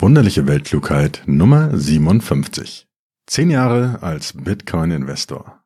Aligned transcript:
Wunderliche 0.00 0.46
Weltklugheit 0.46 1.22
Nummer 1.26 1.76
57. 1.76 2.88
Zehn 3.26 3.50
Jahre 3.50 4.02
als 4.02 4.32
Bitcoin-Investor. 4.32 5.62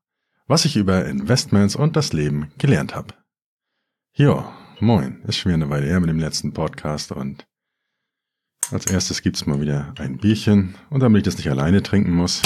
Was 0.49 0.65
ich 0.65 0.75
über 0.75 1.05
Investments 1.05 1.77
und 1.77 1.95
das 1.95 2.13
Leben 2.13 2.51
gelernt 2.59 2.97
habe. 2.97 3.15
Jo, 4.13 4.45
moin. 4.81 5.23
Ist 5.29 5.37
schon 5.37 5.51
wieder 5.53 5.63
eine 5.63 5.71
Weile 5.71 5.87
her 5.87 6.01
mit 6.01 6.11
dem 6.11 6.19
letzten 6.19 6.53
Podcast 6.53 7.13
und 7.13 7.47
als 8.73 8.87
erstes 8.87 9.23
gibt's 9.23 9.47
mal 9.47 9.61
wieder 9.61 9.95
ein 9.99 10.17
Bierchen 10.17 10.75
und 10.91 10.99
damit 10.99 11.21
ich 11.21 11.33
das 11.33 11.37
nicht 11.37 11.49
alleine 11.49 11.85
trinken 11.85 12.13
muss, 12.13 12.43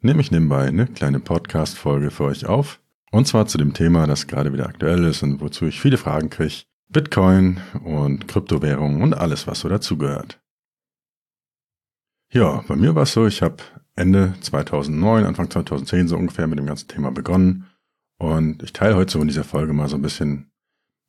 nehme 0.00 0.20
ich 0.20 0.32
nebenbei 0.32 0.66
eine 0.66 0.88
kleine 0.88 1.20
Podcast-Folge 1.20 2.10
für 2.10 2.24
euch 2.24 2.46
auf. 2.46 2.80
Und 3.12 3.28
zwar 3.28 3.46
zu 3.46 3.58
dem 3.58 3.74
Thema, 3.74 4.08
das 4.08 4.26
gerade 4.26 4.52
wieder 4.52 4.66
aktuell 4.66 5.04
ist 5.04 5.22
und 5.22 5.40
wozu 5.40 5.66
ich 5.66 5.80
viele 5.80 5.98
Fragen 5.98 6.30
kriege 6.30 6.64
Bitcoin 6.94 7.60
und 7.82 8.28
Kryptowährungen 8.28 9.02
und 9.02 9.14
alles, 9.14 9.48
was 9.48 9.60
so 9.60 9.68
dazugehört. 9.68 10.40
Ja, 12.32 12.64
bei 12.68 12.76
mir 12.76 12.94
war 12.94 13.02
es 13.02 13.12
so, 13.12 13.26
ich 13.26 13.42
habe 13.42 13.56
Ende 13.96 14.34
2009, 14.40 15.24
Anfang 15.24 15.50
2010 15.50 16.06
so 16.06 16.16
ungefähr 16.16 16.46
mit 16.46 16.58
dem 16.58 16.66
ganzen 16.66 16.86
Thema 16.86 17.10
begonnen 17.10 17.66
und 18.18 18.62
ich 18.62 18.72
teile 18.72 18.94
heute 18.94 19.12
so 19.12 19.20
in 19.20 19.26
dieser 19.26 19.42
Folge 19.42 19.72
mal 19.72 19.88
so 19.88 19.96
ein 19.96 20.02
bisschen 20.02 20.52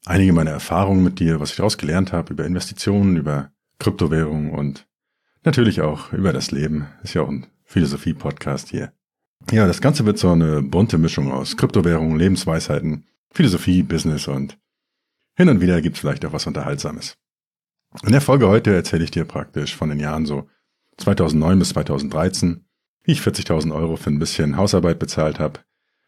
einige 0.06 0.34
meiner 0.34 0.52
Erfahrungen 0.52 1.04
mit 1.04 1.20
dir, 1.20 1.40
was 1.40 1.52
ich 1.52 1.58
daraus 1.58 1.78
gelernt 1.78 2.12
habe 2.12 2.34
über 2.34 2.46
Investitionen, 2.46 3.16
über 3.16 3.52
Kryptowährungen 3.78 4.52
und 4.52 4.88
natürlich 5.44 5.82
auch 5.82 6.12
über 6.14 6.34
das 6.34 6.50
Leben. 6.50 6.88
Ist 7.04 7.14
ja 7.14 7.22
auch 7.22 7.30
ein 7.30 7.46
Philosophie-Podcast 7.64 8.70
hier. 8.70 8.92
Ja, 9.52 9.68
das 9.68 9.82
Ganze 9.82 10.04
wird 10.08 10.18
so 10.18 10.32
eine 10.32 10.64
bunte 10.64 10.98
Mischung 10.98 11.32
aus 11.32 11.58
Kryptowährungen, 11.58 12.18
Lebensweisheiten, 12.18 13.06
Philosophie, 13.32 13.84
Business 13.84 14.28
und 14.28 14.58
hin 15.36 15.50
und 15.50 15.62
wieder 15.62 15.82
gibt's 15.82 16.00
vielleicht 16.00 16.26
auch 16.26 16.34
was 16.34 16.48
Unterhaltsames. 16.48 17.18
In 18.04 18.12
der 18.12 18.22
Folge 18.22 18.48
heute 18.48 18.74
erzähle 18.74 19.04
ich 19.04 19.12
dir 19.12 19.26
praktisch 19.26 19.76
von 19.76 19.90
den 19.90 20.00
Jahren 20.00 20.26
so 20.26 20.50
2009 20.98 21.60
bis 21.60 21.70
2013, 21.70 22.66
wie 23.04 23.12
ich 23.12 23.22
40.000 23.22 23.74
Euro 23.74 23.96
für 23.96 24.10
ein 24.10 24.20
bisschen 24.20 24.58
Hausarbeit 24.58 25.00
bezahlt 25.00 25.40
habe, 25.40 25.60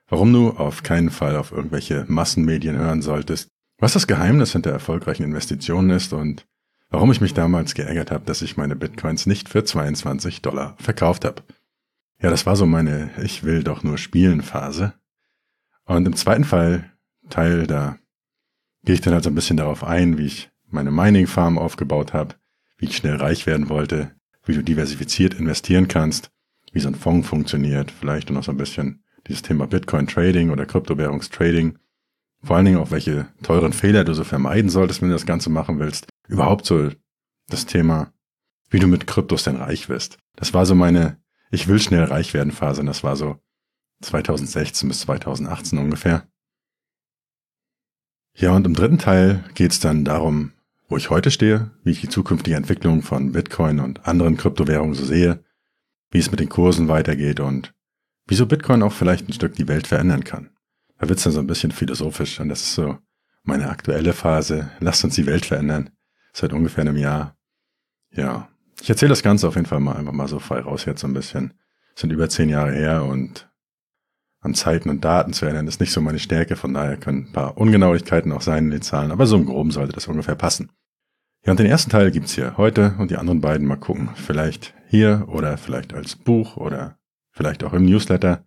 warum 0.07 0.33
du 0.33 0.51
auf 0.51 0.83
keinen 0.83 1.09
Fall 1.09 1.35
auf 1.35 1.51
irgendwelche 1.51 2.05
Massenmedien 2.07 2.77
hören 2.77 3.01
solltest, 3.01 3.49
was 3.77 3.93
das 3.93 4.07
Geheimnis 4.07 4.53
hinter 4.53 4.71
erfolgreichen 4.71 5.23
Investitionen 5.23 5.91
ist 5.91 6.13
und 6.13 6.45
warum 6.89 7.11
ich 7.11 7.21
mich 7.21 7.33
damals 7.33 7.73
geärgert 7.73 8.11
habe, 8.11 8.25
dass 8.25 8.41
ich 8.41 8.57
meine 8.57 8.75
Bitcoins 8.75 9.25
nicht 9.25 9.49
für 9.49 9.63
22 9.63 10.41
Dollar 10.41 10.75
verkauft 10.79 11.25
habe. 11.25 11.43
Ja, 12.21 12.29
das 12.29 12.45
war 12.45 12.55
so 12.55 12.65
meine 12.65 13.11
Ich 13.21 13.43
will 13.43 13.63
doch 13.63 13.83
nur 13.83 13.97
spielen 13.97 14.41
Phase. 14.41 14.93
Und 15.85 16.05
im 16.05 16.15
zweiten 16.15 16.43
Fall, 16.43 16.91
Teil 17.29 17.67
da 17.67 17.99
gehe 18.87 18.93
ich 18.93 19.01
dann 19.01 19.13
halt 19.13 19.25
so 19.25 19.29
ein 19.29 19.35
bisschen 19.35 19.57
darauf 19.57 19.83
ein, 19.83 20.17
wie 20.17 20.27
ich 20.27 20.49
meine 20.69 20.91
Mining 20.91 21.27
Farm 21.27 21.57
aufgebaut 21.57 22.13
habe, 22.13 22.35
wie 22.77 22.85
ich 22.85 22.95
schnell 22.95 23.17
reich 23.17 23.45
werden 23.45 23.67
wollte, 23.67 24.15
wie 24.45 24.53
du 24.53 24.63
diversifiziert 24.63 25.33
investieren 25.33 25.89
kannst, 25.89 26.31
wie 26.71 26.79
so 26.79 26.87
ein 26.87 26.95
Fonds 26.95 27.27
funktioniert, 27.27 27.91
vielleicht 27.91 28.29
noch 28.29 28.45
so 28.45 28.51
ein 28.51 28.57
bisschen 28.57 29.03
dieses 29.27 29.41
Thema 29.41 29.67
Bitcoin 29.67 30.07
Trading 30.07 30.51
oder 30.51 30.65
Kryptowährungstrading, 30.65 31.77
vor 32.41 32.55
allen 32.55 32.63
Dingen 32.63 32.77
auch 32.77 32.89
welche 32.89 33.27
teuren 33.43 33.73
Fehler 33.73 34.05
du 34.05 34.13
so 34.13 34.23
vermeiden 34.23 34.69
solltest, 34.69 35.01
wenn 35.01 35.09
du 35.09 35.15
das 35.15 35.25
Ganze 35.25 35.49
machen 35.49 35.79
willst. 35.79 36.07
Überhaupt 36.29 36.65
so 36.65 36.89
das 37.49 37.65
Thema, 37.65 38.13
wie 38.69 38.79
du 38.79 38.87
mit 38.87 39.05
Kryptos 39.05 39.43
denn 39.43 39.57
reich 39.57 39.89
wirst. 39.89 40.17
Das 40.37 40.53
war 40.53 40.65
so 40.65 40.75
meine 40.75 41.17
Ich 41.51 41.67
will 41.67 41.81
schnell 41.81 42.05
reich 42.05 42.33
werden 42.33 42.53
Phase 42.53 42.79
und 42.79 42.87
das 42.87 43.03
war 43.03 43.17
so 43.17 43.35
2016 44.03 44.87
bis 44.87 45.01
2018 45.01 45.77
ungefähr. 45.77 46.25
Ja, 48.39 48.51
und 48.51 48.67
im 48.67 48.75
dritten 48.75 48.99
Teil 48.99 49.43
geht 49.55 49.71
es 49.71 49.79
dann 49.79 50.05
darum, 50.05 50.51
wo 50.87 50.95
ich 50.95 51.09
heute 51.09 51.31
stehe, 51.31 51.71
wie 51.83 51.89
ich 51.89 52.01
die 52.01 52.09
zukünftige 52.09 52.55
Entwicklung 52.55 53.01
von 53.01 53.31
Bitcoin 53.31 53.79
und 53.79 54.07
anderen 54.07 54.37
Kryptowährungen 54.37 54.93
so 54.93 55.05
sehe, 55.05 55.43
wie 56.11 56.19
es 56.19 56.29
mit 56.29 56.39
den 56.39 56.47
Kursen 56.47 56.87
weitergeht 56.87 57.39
und 57.39 57.73
wieso 58.27 58.45
Bitcoin 58.45 58.83
auch 58.83 58.93
vielleicht 58.93 59.27
ein 59.27 59.33
Stück 59.33 59.55
die 59.55 59.67
Welt 59.67 59.87
verändern 59.87 60.23
kann. 60.23 60.51
Da 60.99 61.09
wird's 61.09 61.23
dann 61.23 61.33
so 61.33 61.39
ein 61.39 61.47
bisschen 61.47 61.71
philosophisch 61.71 62.39
und 62.39 62.49
das 62.49 62.61
ist 62.61 62.75
so 62.75 62.99
meine 63.41 63.69
aktuelle 63.69 64.13
Phase. 64.13 64.69
Lasst 64.79 65.03
uns 65.03 65.15
die 65.15 65.25
Welt 65.25 65.47
verändern. 65.47 65.89
Seit 66.31 66.53
ungefähr 66.53 66.81
einem 66.81 66.97
Jahr. 66.97 67.35
Ja, 68.11 68.49
ich 68.79 68.89
erzähle 68.89 69.09
das 69.09 69.23
Ganze 69.23 69.47
auf 69.47 69.55
jeden 69.55 69.65
Fall 69.65 69.79
mal 69.79 69.95
einfach 69.95 70.13
mal 70.13 70.27
so 70.27 70.37
frei 70.37 70.59
raus 70.59 70.85
jetzt 70.85 71.01
so 71.01 71.07
ein 71.07 71.13
bisschen. 71.15 71.55
Das 71.93 72.01
sind 72.01 72.13
über 72.13 72.29
zehn 72.29 72.49
Jahre 72.49 72.73
her 72.73 73.03
und 73.03 73.46
an 74.39 74.53
Zeiten 74.53 74.89
und 74.89 75.03
Daten 75.03 75.33
zu 75.33 75.45
erinnern, 75.45 75.67
ist 75.67 75.79
nicht 75.79 75.91
so 75.91 76.01
meine 76.01 76.19
Stärke, 76.19 76.55
von 76.55 76.73
daher 76.73 76.97
können 76.97 77.27
ein 77.27 77.33
paar 77.33 77.57
Ungenauigkeiten 77.57 78.31
auch 78.31 78.41
sein 78.41 78.65
in 78.65 78.71
den 78.71 78.81
Zahlen, 78.81 79.11
aber 79.11 79.25
so 79.25 79.35
im 79.35 79.45
Groben 79.45 79.71
sollte 79.71 79.93
das 79.93 80.07
ungefähr 80.07 80.35
passen. 80.35 80.71
Ja, 81.45 81.51
und 81.51 81.59
den 81.59 81.67
ersten 81.67 81.89
Teil 81.89 82.11
gibt's 82.11 82.33
hier 82.33 82.57
heute 82.57 82.95
und 82.99 83.09
die 83.09 83.17
anderen 83.17 83.41
beiden 83.41 83.67
mal 83.67 83.77
gucken. 83.77 84.09
Vielleicht 84.15 84.73
hier 84.89 85.25
oder 85.27 85.57
vielleicht 85.57 85.93
als 85.93 86.15
Buch 86.15 86.57
oder 86.57 86.97
vielleicht 87.31 87.63
auch 87.63 87.73
im 87.73 87.85
Newsletter. 87.85 88.43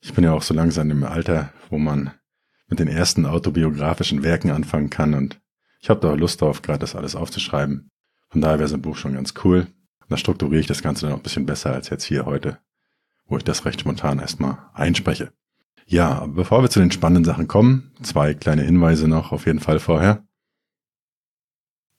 Ich 0.00 0.14
bin 0.14 0.24
ja 0.24 0.32
auch 0.32 0.42
so 0.42 0.54
langsam 0.54 0.90
im 0.90 1.04
Alter, 1.04 1.52
wo 1.70 1.78
man 1.78 2.12
mit 2.68 2.78
den 2.78 2.88
ersten 2.88 3.26
autobiografischen 3.26 4.22
Werken 4.22 4.50
anfangen 4.50 4.90
kann 4.90 5.14
und 5.14 5.40
ich 5.82 5.88
habe 5.88 6.00
da 6.00 6.12
Lust 6.12 6.40
drauf, 6.40 6.62
gerade 6.62 6.78
das 6.78 6.94
alles 6.94 7.16
aufzuschreiben. 7.16 7.90
Von 8.28 8.40
daher 8.40 8.58
wäre 8.58 8.68
so 8.68 8.76
ein 8.76 8.82
Buch 8.82 8.96
schon 8.96 9.14
ganz 9.14 9.34
cool. 9.44 9.66
Und 10.00 10.10
da 10.10 10.16
strukturiere 10.16 10.60
ich 10.60 10.66
das 10.66 10.82
Ganze 10.82 11.06
dann 11.06 11.14
auch 11.14 11.18
ein 11.18 11.22
bisschen 11.22 11.46
besser 11.46 11.72
als 11.72 11.88
jetzt 11.88 12.04
hier 12.04 12.26
heute 12.26 12.58
wo 13.30 13.38
ich 13.38 13.44
das 13.44 13.64
recht 13.64 13.80
spontan 13.80 14.18
erstmal 14.18 14.58
einspreche. 14.74 15.32
Ja, 15.86 16.26
bevor 16.26 16.62
wir 16.62 16.70
zu 16.70 16.80
den 16.80 16.92
spannenden 16.92 17.24
Sachen 17.24 17.48
kommen, 17.48 17.92
zwei 18.02 18.34
kleine 18.34 18.62
Hinweise 18.62 19.08
noch 19.08 19.32
auf 19.32 19.46
jeden 19.46 19.60
Fall 19.60 19.80
vorher. 19.80 20.24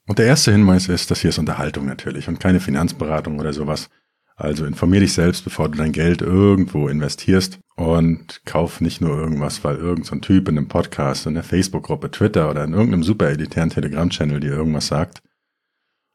Und 0.08 0.20
der 0.20 0.28
erste 0.28 0.52
Hinweis 0.52 0.88
ist, 0.88 1.10
das 1.10 1.22
hier 1.22 1.30
ist 1.30 1.40
Unterhaltung 1.40 1.86
natürlich 1.86 2.28
und 2.28 2.40
keine 2.40 2.60
Finanzberatung 2.60 3.40
oder 3.40 3.54
sowas. 3.54 3.90
Also 4.36 4.66
informier 4.66 5.02
dich 5.02 5.14
selbst, 5.14 5.44
bevor 5.44 5.70
du 5.70 5.78
dein 5.78 5.92
Geld 5.92 6.22
irgendwo 6.22 6.88
investierst 6.88 7.60
und 7.76 8.42
kauf 8.46 8.82
nicht 8.82 9.00
nur 9.00 9.16
irgendwas, 9.16 9.64
weil 9.64 9.76
irgendein 9.76 10.04
so 10.06 10.16
Typ 10.16 10.50
in 10.50 10.58
einem 10.58 10.68
Podcast, 10.68 11.28
in 11.28 11.36
der 11.36 11.44
Facebook-Gruppe, 11.44 12.12
Twitter 12.12 12.50
oder 12.50 12.64
in 12.64 12.74
irgendeinem 12.74 13.04
super 13.04 13.30
elitären 13.30 13.70
Telegram-Channel 13.70 14.40
dir 14.40 14.52
irgendwas 14.52 14.88
sagt. 14.88 15.22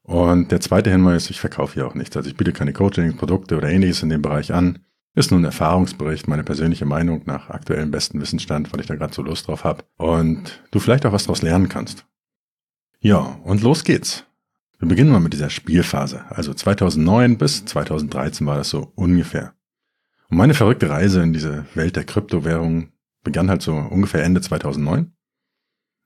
Und 0.02 0.50
der 0.50 0.60
zweite 0.60 0.90
Hinweis, 0.90 1.30
ich 1.30 1.40
verkaufe 1.40 1.74
hier 1.74 1.86
auch 1.86 1.94
nichts. 1.94 2.16
Also 2.16 2.28
ich 2.28 2.36
biete 2.36 2.52
keine 2.52 2.72
Coaching, 2.72 3.16
Produkte 3.16 3.56
oder 3.56 3.68
ähnliches 3.68 4.02
in 4.02 4.08
dem 4.08 4.22
Bereich 4.22 4.52
an. 4.52 4.85
Ist 5.16 5.30
nun 5.30 5.40
ein 5.40 5.46
Erfahrungsbericht, 5.46 6.28
meine 6.28 6.44
persönliche 6.44 6.84
Meinung 6.84 7.22
nach 7.24 7.48
aktuellem 7.48 7.90
besten 7.90 8.20
Wissensstand, 8.20 8.70
weil 8.72 8.80
ich 8.80 8.86
da 8.86 8.96
gerade 8.96 9.14
so 9.14 9.22
Lust 9.22 9.48
drauf 9.48 9.64
habe. 9.64 9.82
Und 9.96 10.62
du 10.72 10.78
vielleicht 10.78 11.06
auch 11.06 11.12
was 11.12 11.24
daraus 11.24 11.40
lernen 11.40 11.70
kannst. 11.70 12.04
Ja, 13.00 13.40
und 13.42 13.62
los 13.62 13.82
geht's. 13.82 14.24
Wir 14.78 14.88
beginnen 14.88 15.10
mal 15.10 15.20
mit 15.20 15.32
dieser 15.32 15.48
Spielphase. 15.48 16.26
Also 16.28 16.52
2009 16.52 17.38
bis 17.38 17.64
2013 17.64 18.46
war 18.46 18.58
das 18.58 18.68
so 18.68 18.92
ungefähr. 18.94 19.54
Und 20.28 20.36
meine 20.36 20.52
verrückte 20.52 20.90
Reise 20.90 21.22
in 21.22 21.32
diese 21.32 21.64
Welt 21.74 21.96
der 21.96 22.04
Kryptowährungen 22.04 22.92
begann 23.24 23.48
halt 23.48 23.62
so 23.62 23.74
ungefähr 23.74 24.22
Ende 24.22 24.42
2009. 24.42 25.12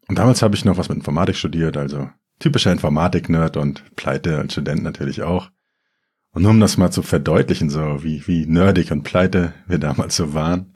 Und 0.06 0.18
damals 0.18 0.40
habe 0.40 0.54
ich 0.54 0.64
noch 0.64 0.78
was 0.78 0.88
mit 0.88 0.98
Informatik 0.98 1.34
studiert, 1.34 1.76
also 1.76 2.10
typischer 2.38 2.70
Informatik-Nerd 2.70 3.56
und 3.56 3.96
pleite 3.96 4.38
als 4.38 4.52
Student 4.52 4.84
natürlich 4.84 5.22
auch. 5.22 5.50
Und 6.32 6.46
um 6.46 6.60
das 6.60 6.76
mal 6.76 6.90
zu 6.90 7.02
verdeutlichen, 7.02 7.70
so 7.70 8.02
wie, 8.02 8.26
wie 8.26 8.46
nerdig 8.46 8.92
und 8.92 9.02
pleite 9.02 9.52
wir 9.66 9.78
damals 9.78 10.16
so 10.16 10.32
waren. 10.32 10.74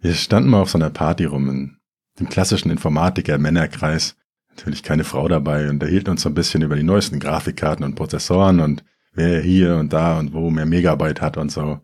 Wir 0.00 0.14
standen 0.14 0.50
mal 0.50 0.60
auf 0.60 0.70
so 0.70 0.78
einer 0.78 0.90
Party 0.90 1.24
rum 1.24 1.48
in 1.48 1.76
dem 2.18 2.28
klassischen 2.28 2.70
Informatiker-Männerkreis. 2.70 4.16
Natürlich 4.50 4.82
keine 4.82 5.04
Frau 5.04 5.26
dabei 5.28 5.70
und 5.70 5.82
erhielten 5.82 6.10
uns 6.10 6.22
so 6.22 6.28
ein 6.28 6.34
bisschen 6.34 6.62
über 6.62 6.76
die 6.76 6.82
neuesten 6.82 7.18
Grafikkarten 7.18 7.84
und 7.84 7.94
Prozessoren 7.94 8.60
und 8.60 8.84
wer 9.12 9.40
hier 9.40 9.76
und 9.76 9.92
da 9.92 10.18
und 10.18 10.32
wo 10.32 10.50
mehr 10.50 10.66
Megabyte 10.66 11.20
hat 11.20 11.36
und 11.36 11.50
so. 11.50 11.80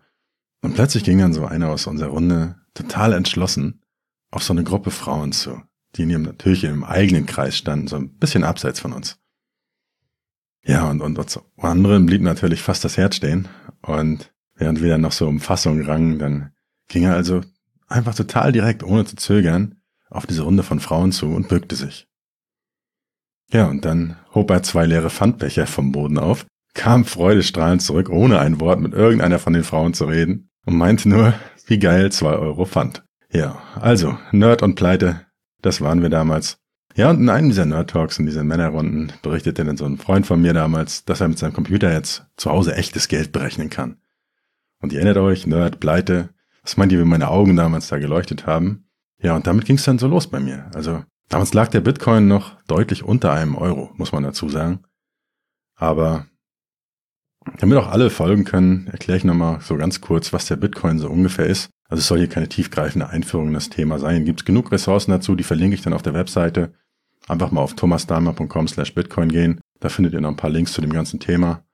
Und 0.62 0.74
plötzlich 0.74 1.04
ging 1.04 1.18
dann 1.18 1.32
so 1.32 1.46
einer 1.46 1.70
aus 1.70 1.86
unserer 1.86 2.10
Runde 2.10 2.56
total 2.74 3.12
entschlossen 3.12 3.82
auf 4.30 4.42
so 4.42 4.52
eine 4.52 4.64
Gruppe 4.64 4.90
Frauen 4.90 5.32
zu, 5.32 5.62
die 5.94 6.02
in 6.02 6.10
ihrem, 6.10 6.22
natürlich 6.22 6.64
in 6.64 6.70
ihrem 6.70 6.84
eigenen 6.84 7.24
Kreis 7.26 7.56
standen, 7.56 7.88
so 7.88 7.96
ein 7.96 8.16
bisschen 8.18 8.44
abseits 8.44 8.80
von 8.80 8.92
uns. 8.92 9.18
Ja, 10.66 10.90
und, 10.90 11.00
und, 11.00 11.30
so 11.30 11.42
anderen 11.58 12.06
blieb 12.06 12.22
natürlich 12.22 12.60
fast 12.60 12.84
das 12.84 12.96
Herz 12.96 13.16
stehen. 13.16 13.48
Und 13.82 14.32
während 14.56 14.82
wir 14.82 14.90
dann 14.90 15.00
noch 15.00 15.12
so 15.12 15.28
um 15.28 15.40
Fassung 15.40 15.80
rangen, 15.82 16.18
dann 16.18 16.50
ging 16.88 17.04
er 17.04 17.14
also 17.14 17.42
einfach 17.86 18.14
total 18.14 18.52
direkt, 18.52 18.82
ohne 18.82 19.04
zu 19.04 19.16
zögern, 19.16 19.76
auf 20.10 20.26
diese 20.26 20.42
Runde 20.42 20.64
von 20.64 20.80
Frauen 20.80 21.12
zu 21.12 21.26
und 21.26 21.48
bückte 21.48 21.76
sich. 21.76 22.08
Ja, 23.52 23.66
und 23.66 23.84
dann 23.84 24.16
hob 24.34 24.50
er 24.50 24.64
zwei 24.64 24.86
leere 24.86 25.10
Pfandbecher 25.10 25.68
vom 25.68 25.92
Boden 25.92 26.18
auf, 26.18 26.46
kam 26.74 27.04
freudestrahlend 27.04 27.80
zurück, 27.80 28.10
ohne 28.10 28.40
ein 28.40 28.60
Wort 28.60 28.80
mit 28.80 28.92
irgendeiner 28.92 29.38
von 29.38 29.52
den 29.52 29.64
Frauen 29.64 29.94
zu 29.94 30.06
reden 30.06 30.50
und 30.64 30.76
meinte 30.76 31.08
nur, 31.08 31.34
wie 31.66 31.78
geil 31.78 32.10
zwei 32.10 32.32
Euro 32.32 32.64
Pfand. 32.64 33.04
Ja, 33.30 33.62
also, 33.80 34.18
Nerd 34.32 34.62
und 34.62 34.74
Pleite, 34.74 35.26
das 35.62 35.80
waren 35.80 36.02
wir 36.02 36.08
damals. 36.08 36.58
Ja, 36.96 37.10
und 37.10 37.20
in 37.20 37.28
einem 37.28 37.50
dieser 37.50 37.66
Nerd 37.66 37.90
Talks, 37.90 38.18
in 38.18 38.24
diesen 38.24 38.46
Männerrunden, 38.46 39.12
berichtete 39.20 39.66
dann 39.66 39.76
so 39.76 39.84
ein 39.84 39.98
Freund 39.98 40.26
von 40.26 40.40
mir 40.40 40.54
damals, 40.54 41.04
dass 41.04 41.20
er 41.20 41.28
mit 41.28 41.38
seinem 41.38 41.52
Computer 41.52 41.92
jetzt 41.92 42.24
zu 42.38 42.50
Hause 42.50 42.74
echtes 42.74 43.08
Geld 43.08 43.32
berechnen 43.32 43.68
kann. 43.68 43.98
Und 44.80 44.94
ihr 44.94 45.00
erinnert 45.00 45.18
euch, 45.18 45.46
Nerd, 45.46 45.78
Pleite, 45.78 46.30
was 46.62 46.78
meint 46.78 46.92
ihr, 46.92 46.98
wie 46.98 47.04
meine 47.04 47.28
Augen 47.28 47.54
damals 47.54 47.88
da 47.88 47.98
geleuchtet 47.98 48.46
haben? 48.46 48.88
Ja, 49.20 49.36
und 49.36 49.46
damit 49.46 49.66
ging 49.66 49.76
es 49.76 49.84
dann 49.84 49.98
so 49.98 50.08
los 50.08 50.26
bei 50.26 50.40
mir. 50.40 50.70
Also 50.74 51.04
damals 51.28 51.52
lag 51.52 51.68
der 51.68 51.82
Bitcoin 51.82 52.28
noch 52.28 52.62
deutlich 52.62 53.04
unter 53.04 53.30
einem 53.30 53.56
Euro, 53.56 53.90
muss 53.96 54.12
man 54.12 54.22
dazu 54.22 54.48
sagen. 54.48 54.80
Aber 55.74 56.26
damit 57.58 57.76
auch 57.76 57.88
alle 57.88 58.08
folgen 58.08 58.44
können, 58.44 58.86
erkläre 58.86 59.18
ich 59.18 59.24
nochmal 59.24 59.60
so 59.60 59.76
ganz 59.76 60.00
kurz, 60.00 60.32
was 60.32 60.46
der 60.46 60.56
Bitcoin 60.56 60.98
so 60.98 61.10
ungefähr 61.10 61.46
ist. 61.46 61.68
Also 61.90 62.00
es 62.00 62.06
soll 62.06 62.18
hier 62.18 62.28
keine 62.28 62.48
tiefgreifende 62.48 63.10
Einführung 63.10 63.48
in 63.48 63.54
das 63.54 63.68
Thema 63.68 63.98
sein. 63.98 64.24
Gibt 64.24 64.40
es 64.40 64.46
genug 64.46 64.72
Ressourcen 64.72 65.10
dazu, 65.10 65.36
die 65.36 65.44
verlinke 65.44 65.74
ich 65.74 65.82
dann 65.82 65.92
auf 65.92 66.02
der 66.02 66.14
Webseite. 66.14 66.72
Einfach 67.28 67.50
mal 67.50 67.60
auf 67.60 67.74
thomasdahmer.com 67.74 68.68
slash 68.68 68.94
bitcoin 68.94 69.30
gehen. 69.30 69.60
Da 69.80 69.88
findet 69.88 70.14
ihr 70.14 70.20
noch 70.20 70.30
ein 70.30 70.36
paar 70.36 70.50
Links 70.50 70.72
zu 70.72 70.80
dem 70.80 70.92
ganzen 70.92 71.20
Thema. 71.20 71.64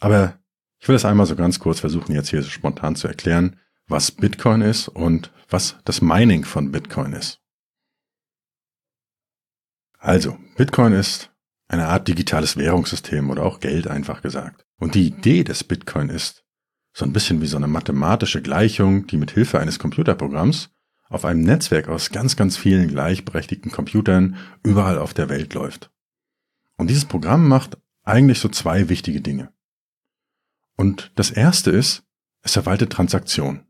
Aber 0.00 0.38
ich 0.80 0.88
will 0.88 0.94
das 0.94 1.04
einmal 1.04 1.26
so 1.26 1.36
ganz 1.36 1.58
kurz 1.58 1.80
versuchen, 1.80 2.14
jetzt 2.14 2.30
hier 2.30 2.42
so 2.42 2.50
spontan 2.50 2.96
zu 2.96 3.08
erklären, 3.08 3.56
was 3.86 4.10
Bitcoin 4.10 4.62
ist 4.62 4.88
und 4.88 5.30
was 5.48 5.76
das 5.84 6.00
Mining 6.00 6.44
von 6.44 6.72
Bitcoin 6.72 7.12
ist. 7.12 7.40
Also, 9.98 10.38
Bitcoin 10.56 10.92
ist 10.92 11.30
eine 11.68 11.88
Art 11.88 12.08
digitales 12.08 12.56
Währungssystem 12.56 13.30
oder 13.30 13.42
auch 13.44 13.60
Geld 13.60 13.86
einfach 13.86 14.20
gesagt. 14.20 14.66
Und 14.76 14.94
die 14.94 15.06
Idee 15.06 15.44
des 15.44 15.64
Bitcoin 15.64 16.08
ist 16.08 16.44
so 16.92 17.04
ein 17.04 17.12
bisschen 17.12 17.40
wie 17.40 17.46
so 17.46 17.56
eine 17.56 17.66
mathematische 17.66 18.42
Gleichung, 18.42 19.06
die 19.06 19.16
mit 19.16 19.30
Hilfe 19.30 19.58
eines 19.58 19.78
Computerprogramms 19.78 20.70
auf 21.08 21.24
einem 21.24 21.42
Netzwerk 21.42 21.88
aus 21.88 22.10
ganz, 22.10 22.36
ganz 22.36 22.56
vielen 22.56 22.88
gleichberechtigten 22.88 23.70
Computern 23.70 24.36
überall 24.62 24.98
auf 24.98 25.14
der 25.14 25.28
Welt 25.28 25.54
läuft. 25.54 25.90
Und 26.76 26.88
dieses 26.88 27.04
Programm 27.04 27.48
macht 27.48 27.78
eigentlich 28.02 28.40
so 28.40 28.48
zwei 28.48 28.88
wichtige 28.88 29.20
Dinge. 29.20 29.52
Und 30.76 31.12
das 31.14 31.30
erste 31.30 31.70
ist, 31.70 32.02
es 32.42 32.52
verwaltet 32.52 32.90
Transaktionen. 32.90 33.66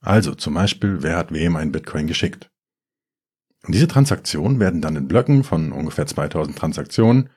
Also 0.00 0.34
zum 0.34 0.54
Beispiel, 0.54 1.02
wer 1.02 1.16
hat 1.16 1.32
wem 1.32 1.56
einen 1.56 1.72
Bitcoin 1.72 2.06
geschickt? 2.06 2.50
Und 3.66 3.74
diese 3.74 3.88
Transaktionen 3.88 4.60
werden 4.60 4.80
dann 4.80 4.96
in 4.96 5.08
Blöcken 5.08 5.42
von 5.42 5.72
ungefähr 5.72 6.06
2000 6.06 6.56
Transaktionen 6.56 7.30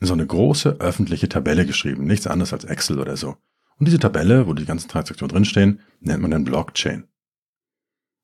in 0.00 0.06
so 0.08 0.12
eine 0.12 0.26
große 0.26 0.80
öffentliche 0.80 1.28
Tabelle 1.28 1.64
geschrieben, 1.64 2.04
nichts 2.04 2.26
anderes 2.26 2.52
als 2.52 2.64
Excel 2.64 2.98
oder 2.98 3.16
so. 3.16 3.36
Und 3.78 3.86
diese 3.86 4.00
Tabelle, 4.00 4.46
wo 4.46 4.54
die 4.54 4.64
ganzen 4.64 4.88
Transaktionen 4.88 5.32
drinstehen, 5.32 5.80
nennt 6.00 6.20
man 6.20 6.32
dann 6.32 6.44
Blockchain. 6.44 7.04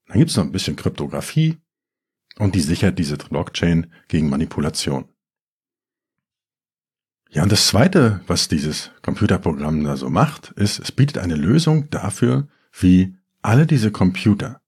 Dann 0.08 0.18
gibt 0.18 0.30
es 0.30 0.36
noch 0.36 0.44
ein 0.44 0.52
bisschen 0.52 0.76
Kryptographie 0.76 1.58
und 2.38 2.54
die 2.54 2.60
sichert 2.60 2.98
diese 2.98 3.16
Blockchain 3.16 3.92
gegen 4.08 4.28
Manipulation. 4.28 5.08
Ja, 7.30 7.42
und 7.42 7.52
das 7.52 7.66
Zweite, 7.66 8.22
was 8.26 8.48
dieses 8.48 8.90
Computerprogramm 9.02 9.84
da 9.84 9.96
so 9.96 10.08
macht, 10.08 10.50
ist, 10.52 10.78
es 10.80 10.92
bietet 10.92 11.18
eine 11.18 11.36
Lösung 11.36 11.90
dafür, 11.90 12.48
wie 12.72 13.16
alle 13.42 13.66
diese 13.66 13.90
Computer 13.90 14.62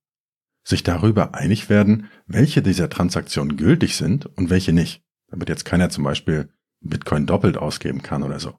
sich 0.63 0.83
darüber 0.83 1.35
einig 1.35 1.71
werden, 1.71 2.11
welche 2.27 2.61
dieser 2.61 2.91
Transaktionen 2.91 3.57
gültig 3.57 3.97
sind 3.97 4.27
und 4.27 4.51
welche 4.51 4.75
nicht, 4.75 5.03
damit 5.29 5.49
jetzt 5.49 5.65
keiner 5.65 5.89
zum 5.89 6.05
Beispiel 6.05 6.51
Bitcoin 6.81 7.27
doppelt 7.27 7.57
ausgeben 7.57 8.03
kann 8.03 8.23
oder 8.23 8.41
so. 8.41 8.59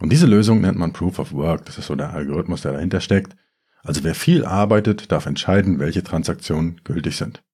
Und 0.00 0.10
diese 0.10 0.26
Lösung 0.26 0.62
nennt 0.62 0.78
man 0.78 0.92
Proof 0.94 1.18
of 1.18 1.32
Work, 1.32 1.66
das 1.66 1.78
ist 1.78 1.86
so 1.86 1.94
der 1.94 2.10
Algorithmus, 2.10 2.62
der 2.62 2.72
dahinter 2.72 3.00
steckt. 3.00 3.36
Also 3.84 4.02
wer 4.02 4.14
viel 4.14 4.44
arbeitet, 4.44 5.12
darf 5.12 5.26
entscheiden, 5.26 5.78
welche 5.78 6.02
Transaktionen 6.02 6.80
gültig 6.84 7.16
sind. 7.16 7.44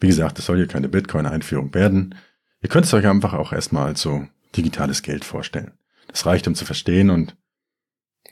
Wie 0.00 0.08
gesagt, 0.08 0.38
es 0.38 0.46
soll 0.46 0.56
hier 0.56 0.66
keine 0.66 0.88
Bitcoin-Einführung 0.88 1.72
werden. 1.74 2.16
Ihr 2.60 2.68
könnt 2.68 2.86
es 2.86 2.94
euch 2.94 3.06
einfach 3.06 3.34
auch 3.34 3.52
erstmal 3.52 3.86
als 3.86 4.02
so 4.02 4.26
digitales 4.56 5.02
Geld 5.02 5.24
vorstellen. 5.24 5.72
Das 6.08 6.26
reicht, 6.26 6.48
um 6.48 6.54
zu 6.54 6.64
verstehen 6.64 7.10
und 7.10 7.36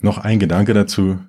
noch 0.01 0.19
ein 0.19 0.41
Gedanke 0.41 0.75
dazu. 0.75 1.21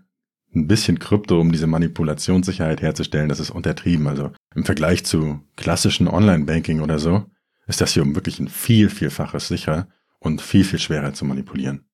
Ein 0.56 0.68
bisschen 0.68 0.98
Krypto, 0.98 1.40
um 1.40 1.52
diese 1.52 1.68
Manipulationssicherheit 1.68 2.82
herzustellen, 2.82 3.30
das 3.30 3.40
ist 3.40 3.52
untertrieben. 3.52 4.08
Also 4.08 4.32
im 4.56 4.66
Vergleich 4.66 5.06
zu 5.06 5.42
klassischen 5.58 6.08
Online-Banking 6.08 6.82
oder 6.82 6.98
so, 6.98 7.26
ist 7.68 7.82
das 7.82 7.94
hier 7.94 8.02
um 8.02 8.16
wirklich 8.16 8.40
ein 8.40 8.48
viel, 8.48 8.90
vielfaches 8.90 9.48
sicher 9.48 9.88
und 10.20 10.42
viel, 10.42 10.64
viel 10.64 10.80
schwerer 10.80 11.14
zu 11.14 11.26
manipulieren. 11.26 11.87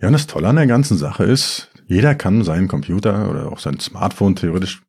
Ja, 0.00 0.06
und 0.08 0.14
das 0.14 0.26
Tolle 0.26 0.48
an 0.48 0.56
der 0.56 0.66
ganzen 0.66 0.96
Sache 0.96 1.24
ist, 1.24 1.70
jeder 1.86 2.14
kann 2.14 2.42
seinen 2.42 2.68
Computer 2.68 3.28
oder 3.28 3.52
auch 3.52 3.58
sein 3.58 3.78
Smartphone 3.80 4.34
theoretisch 4.34 4.82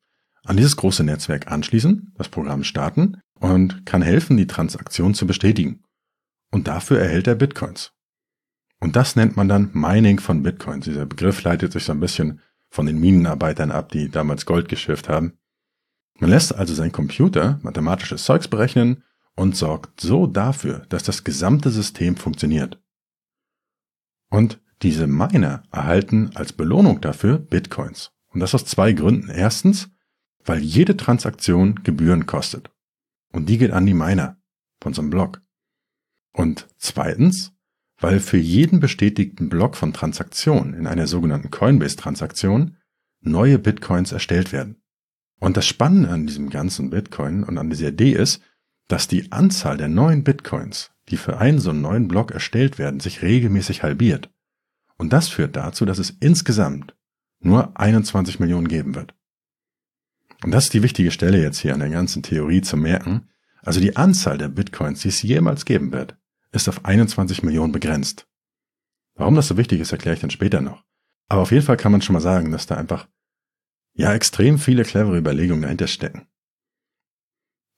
an 0.43 0.57
dieses 0.57 0.77
große 0.77 1.03
Netzwerk 1.03 1.51
anschließen, 1.51 2.13
das 2.15 2.29
Programm 2.29 2.63
starten 2.63 3.21
und 3.35 3.85
kann 3.85 4.01
helfen, 4.01 4.37
die 4.37 4.47
Transaktion 4.47 5.13
zu 5.13 5.27
bestätigen. 5.27 5.83
Und 6.51 6.67
dafür 6.67 6.99
erhält 6.99 7.27
er 7.27 7.35
Bitcoins. 7.35 7.91
Und 8.79 8.95
das 8.95 9.15
nennt 9.15 9.35
man 9.35 9.47
dann 9.47 9.69
Mining 9.73 10.19
von 10.19 10.43
Bitcoins. 10.43 10.85
Dieser 10.85 11.05
Begriff 11.05 11.43
leitet 11.43 11.73
sich 11.73 11.83
so 11.83 11.91
ein 11.91 11.99
bisschen 11.99 12.39
von 12.69 12.85
den 12.85 12.99
Minenarbeitern 12.99 13.71
ab, 13.71 13.89
die 13.91 14.09
damals 14.09 14.45
Gold 14.45 14.69
geschürft 14.69 15.09
haben. 15.09 15.37
Man 16.19 16.29
lässt 16.29 16.55
also 16.55 16.73
seinen 16.73 16.91
Computer 16.91 17.59
mathematisches 17.61 18.23
Zeugs 18.23 18.47
berechnen 18.47 19.03
und 19.35 19.55
sorgt 19.55 20.01
so 20.01 20.25
dafür, 20.25 20.85
dass 20.89 21.03
das 21.03 21.23
gesamte 21.23 21.69
System 21.69 22.15
funktioniert. 22.15 22.81
Und 24.29 24.59
diese 24.81 25.07
Miner 25.07 25.63
erhalten 25.71 26.31
als 26.35 26.53
Belohnung 26.53 27.01
dafür 27.01 27.37
Bitcoins. 27.37 28.11
Und 28.29 28.39
das 28.39 28.55
aus 28.55 28.65
zwei 28.65 28.93
Gründen. 28.93 29.29
Erstens, 29.29 29.89
weil 30.43 30.59
jede 30.59 30.97
Transaktion 30.97 31.83
Gebühren 31.83 32.25
kostet. 32.25 32.71
Und 33.31 33.47
die 33.49 33.57
geht 33.57 33.71
an 33.71 33.85
die 33.85 33.93
Miner 33.93 34.37
von 34.81 34.93
so 34.93 35.01
einem 35.01 35.11
Block. 35.11 35.41
Und 36.33 36.67
zweitens, 36.77 37.53
weil 37.99 38.19
für 38.19 38.37
jeden 38.37 38.79
bestätigten 38.79 39.49
Block 39.49 39.75
von 39.75 39.93
Transaktionen 39.93 40.73
in 40.73 40.87
einer 40.87 41.07
sogenannten 41.07 41.51
Coinbase-Transaktion 41.51 42.77
neue 43.21 43.59
Bitcoins 43.59 44.11
erstellt 44.11 44.51
werden. 44.51 44.81
Und 45.39 45.57
das 45.57 45.67
Spannende 45.67 46.09
an 46.09 46.25
diesem 46.25 46.49
ganzen 46.49 46.89
Bitcoin 46.89 47.43
und 47.43 47.57
an 47.57 47.69
dieser 47.69 47.89
Idee 47.89 48.13
ist, 48.13 48.41
dass 48.87 49.07
die 49.07 49.31
Anzahl 49.31 49.77
der 49.77 49.87
neuen 49.87 50.23
Bitcoins, 50.23 50.91
die 51.09 51.17
für 51.17 51.37
einen 51.37 51.59
so 51.59 51.69
einen 51.69 51.81
neuen 51.81 52.07
Block 52.07 52.31
erstellt 52.31 52.77
werden, 52.77 52.99
sich 52.99 53.21
regelmäßig 53.21 53.83
halbiert. 53.83 54.29
Und 55.01 55.11
das 55.11 55.29
führt 55.29 55.55
dazu, 55.55 55.83
dass 55.83 55.97
es 55.97 56.11
insgesamt 56.19 56.95
nur 57.39 57.75
21 57.75 58.39
Millionen 58.39 58.67
geben 58.67 58.93
wird. 58.93 59.15
Und 60.43 60.51
das 60.51 60.65
ist 60.65 60.75
die 60.75 60.83
wichtige 60.83 61.09
Stelle 61.09 61.41
jetzt 61.41 61.57
hier 61.57 61.73
an 61.73 61.79
der 61.79 61.89
ganzen 61.89 62.21
Theorie 62.21 62.61
zu 62.61 62.77
merken. 62.77 63.27
Also 63.63 63.79
die 63.79 63.95
Anzahl 63.95 64.37
der 64.37 64.49
Bitcoins, 64.49 65.01
die 65.01 65.07
es 65.07 65.23
jemals 65.23 65.65
geben 65.65 65.91
wird, 65.91 66.17
ist 66.51 66.69
auf 66.69 66.85
21 66.85 67.41
Millionen 67.41 67.71
begrenzt. 67.71 68.27
Warum 69.15 69.33
das 69.33 69.47
so 69.47 69.57
wichtig 69.57 69.79
ist, 69.79 69.91
erkläre 69.91 70.13
ich 70.13 70.21
dann 70.21 70.29
später 70.29 70.61
noch. 70.61 70.83
Aber 71.29 71.41
auf 71.41 71.51
jeden 71.51 71.65
Fall 71.65 71.77
kann 71.77 71.91
man 71.91 72.03
schon 72.03 72.13
mal 72.13 72.19
sagen, 72.19 72.51
dass 72.51 72.67
da 72.67 72.75
einfach 72.75 73.07
ja 73.93 74.13
extrem 74.13 74.59
viele 74.59 74.83
clevere 74.83 75.17
Überlegungen 75.17 75.63
dahinter 75.63 75.87
stecken. 75.87 76.27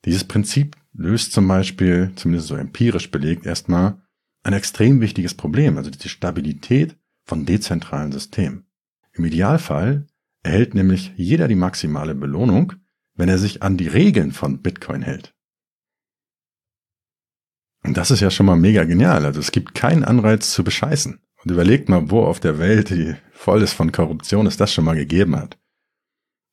Dieses 0.04 0.24
Prinzip 0.24 0.76
löst 0.92 1.32
zum 1.32 1.48
Beispiel, 1.48 2.12
zumindest 2.16 2.48
so 2.48 2.56
empirisch 2.56 3.10
belegt, 3.10 3.46
erstmal 3.46 4.02
ein 4.42 4.52
extrem 4.52 5.00
wichtiges 5.00 5.32
Problem, 5.32 5.78
also 5.78 5.88
die 5.88 6.08
Stabilität 6.10 6.98
von 7.24 7.46
dezentralen 7.46 8.12
Systemen. 8.12 8.66
Im 9.12 9.24
Idealfall 9.24 10.06
erhält 10.42 10.74
nämlich 10.74 11.12
jeder 11.16 11.48
die 11.48 11.54
maximale 11.54 12.14
Belohnung, 12.14 12.74
wenn 13.14 13.28
er 13.28 13.38
sich 13.38 13.62
an 13.62 13.76
die 13.76 13.88
Regeln 13.88 14.32
von 14.32 14.62
Bitcoin 14.62 15.02
hält. 15.02 15.34
Und 17.84 17.96
das 17.96 18.10
ist 18.10 18.20
ja 18.20 18.30
schon 18.30 18.46
mal 18.46 18.56
mega 18.56 18.84
genial. 18.84 19.24
Also 19.24 19.40
es 19.40 19.52
gibt 19.52 19.74
keinen 19.74 20.04
Anreiz 20.04 20.52
zu 20.52 20.64
bescheißen. 20.64 21.20
Und 21.42 21.50
überlegt 21.50 21.90
mal, 21.90 22.10
wo 22.10 22.22
auf 22.22 22.40
der 22.40 22.58
Welt, 22.58 22.88
die 22.88 23.14
voll 23.32 23.62
ist 23.62 23.74
von 23.74 23.92
Korruption, 23.92 24.46
es 24.46 24.56
das 24.56 24.72
schon 24.72 24.86
mal 24.86 24.96
gegeben 24.96 25.36
hat. 25.36 25.58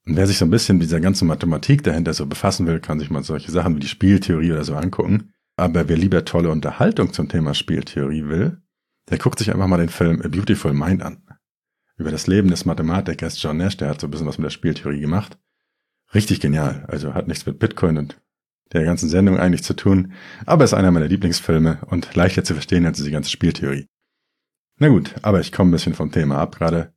Und 0.06 0.18
wer 0.18 0.28
sich 0.28 0.38
so 0.38 0.46
ein 0.46 0.52
bisschen 0.52 0.78
mit 0.78 0.88
dieser 0.88 1.00
ganzen 1.00 1.28
Mathematik 1.28 1.84
dahinter 1.84 2.14
so 2.14 2.26
befassen 2.26 2.68
will, 2.68 2.82
kann 2.82 3.00
sich 3.00 3.10
mal 3.10 3.24
solche 3.24 3.52
Sachen 3.52 3.76
wie 3.76 3.80
die 3.80 3.88
Spieltheorie 3.88 4.52
oder 4.52 4.66
so 4.66 4.76
angucken. 4.76 5.32
Aber 5.56 5.88
wer 5.88 5.98
lieber 5.98 6.26
tolle 6.26 6.50
Unterhaltung 6.50 7.14
zum 7.14 7.30
Thema 7.30 7.54
Spieltheorie 7.54 8.26
will, 8.26 8.61
der 9.10 9.18
guckt 9.18 9.40
sich 9.40 9.52
einfach 9.52 9.68
mal 9.68 9.78
den 9.78 9.90
Film 9.90 10.22
A 10.22 10.28
Beautiful 10.28 10.74
Mind 10.74 11.02
an 11.02 11.24
über 12.02 12.12
das 12.12 12.28
Leben 12.28 12.50
des 12.50 12.66
Mathematikers 12.66 13.42
John 13.42 13.58
Nash, 13.58 13.78
der 13.78 13.90
hat 13.90 14.02
so 14.02 14.08
ein 14.08 14.12
bisschen 14.12 14.28
was 14.28 14.38
mit 14.38 14.46
der 14.46 14.52
Spieltheorie 14.52 15.00
gemacht. 15.00 15.40
Richtig 16.14 16.42
genial. 16.42 16.86
Also 16.88 17.14
hat 17.14 17.28
nichts 17.28 17.46
mit 17.46 17.60
Bitcoin 17.60 17.98
und 17.98 18.22
der 18.74 18.84
ganzen 18.84 19.08
Sendung 19.08 19.38
eigentlich 19.38 19.64
zu 19.64 19.74
tun, 19.74 20.14
aber 20.46 20.64
ist 20.64 20.74
einer 20.74 20.92
meiner 20.92 21.08
Lieblingsfilme 21.08 21.80
und 21.88 22.16
leichter 22.16 22.44
zu 22.44 22.54
verstehen 22.54 22.86
als 22.86 23.02
die 23.02 23.12
ganze 23.12 23.30
Spieltheorie. 23.30 23.88
Na 24.78 24.88
gut, 24.88 25.16
aber 25.22 25.40
ich 25.42 25.52
komme 25.52 25.70
ein 25.70 25.74
bisschen 25.74 25.94
vom 25.94 26.12
Thema 26.12 26.38
ab 26.38 26.58
gerade. 26.58 26.94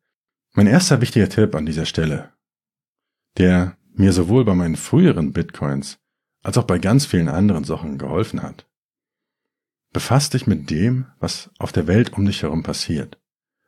Mein 0.54 0.66
erster 0.68 1.00
wichtiger 1.00 1.28
Tipp 1.28 1.54
an 1.54 1.66
dieser 1.66 1.84
Stelle, 1.84 2.32
der 3.38 3.76
mir 3.92 4.12
sowohl 4.12 4.44
bei 4.44 4.54
meinen 4.54 4.76
früheren 4.76 5.32
Bitcoins 5.32 5.98
als 6.42 6.58
auch 6.58 6.64
bei 6.64 6.78
ganz 6.78 7.06
vielen 7.06 7.28
anderen 7.28 7.64
Sachen 7.64 7.98
geholfen 7.98 8.42
hat. 8.42 8.68
Befass 9.94 10.28
dich 10.28 10.48
mit 10.48 10.70
dem, 10.70 11.06
was 11.20 11.50
auf 11.56 11.70
der 11.70 11.86
Welt 11.86 12.12
um 12.14 12.26
dich 12.26 12.42
herum 12.42 12.64
passiert. 12.64 13.16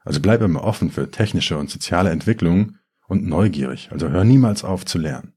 Also 0.01 0.21
bleib 0.21 0.43
immer 0.43 0.65
offen 0.65 0.91
für 0.91 1.09
technische 1.09 1.57
und 1.57 1.71
soziale 1.71 2.11
Entwicklungen 2.11 2.81
und 3.07 3.25
neugierig. 3.25 3.91
Also 3.93 4.09
hör 4.09 4.25
niemals 4.25 4.65
auf 4.65 4.85
zu 4.85 4.99
lernen. 4.99 5.35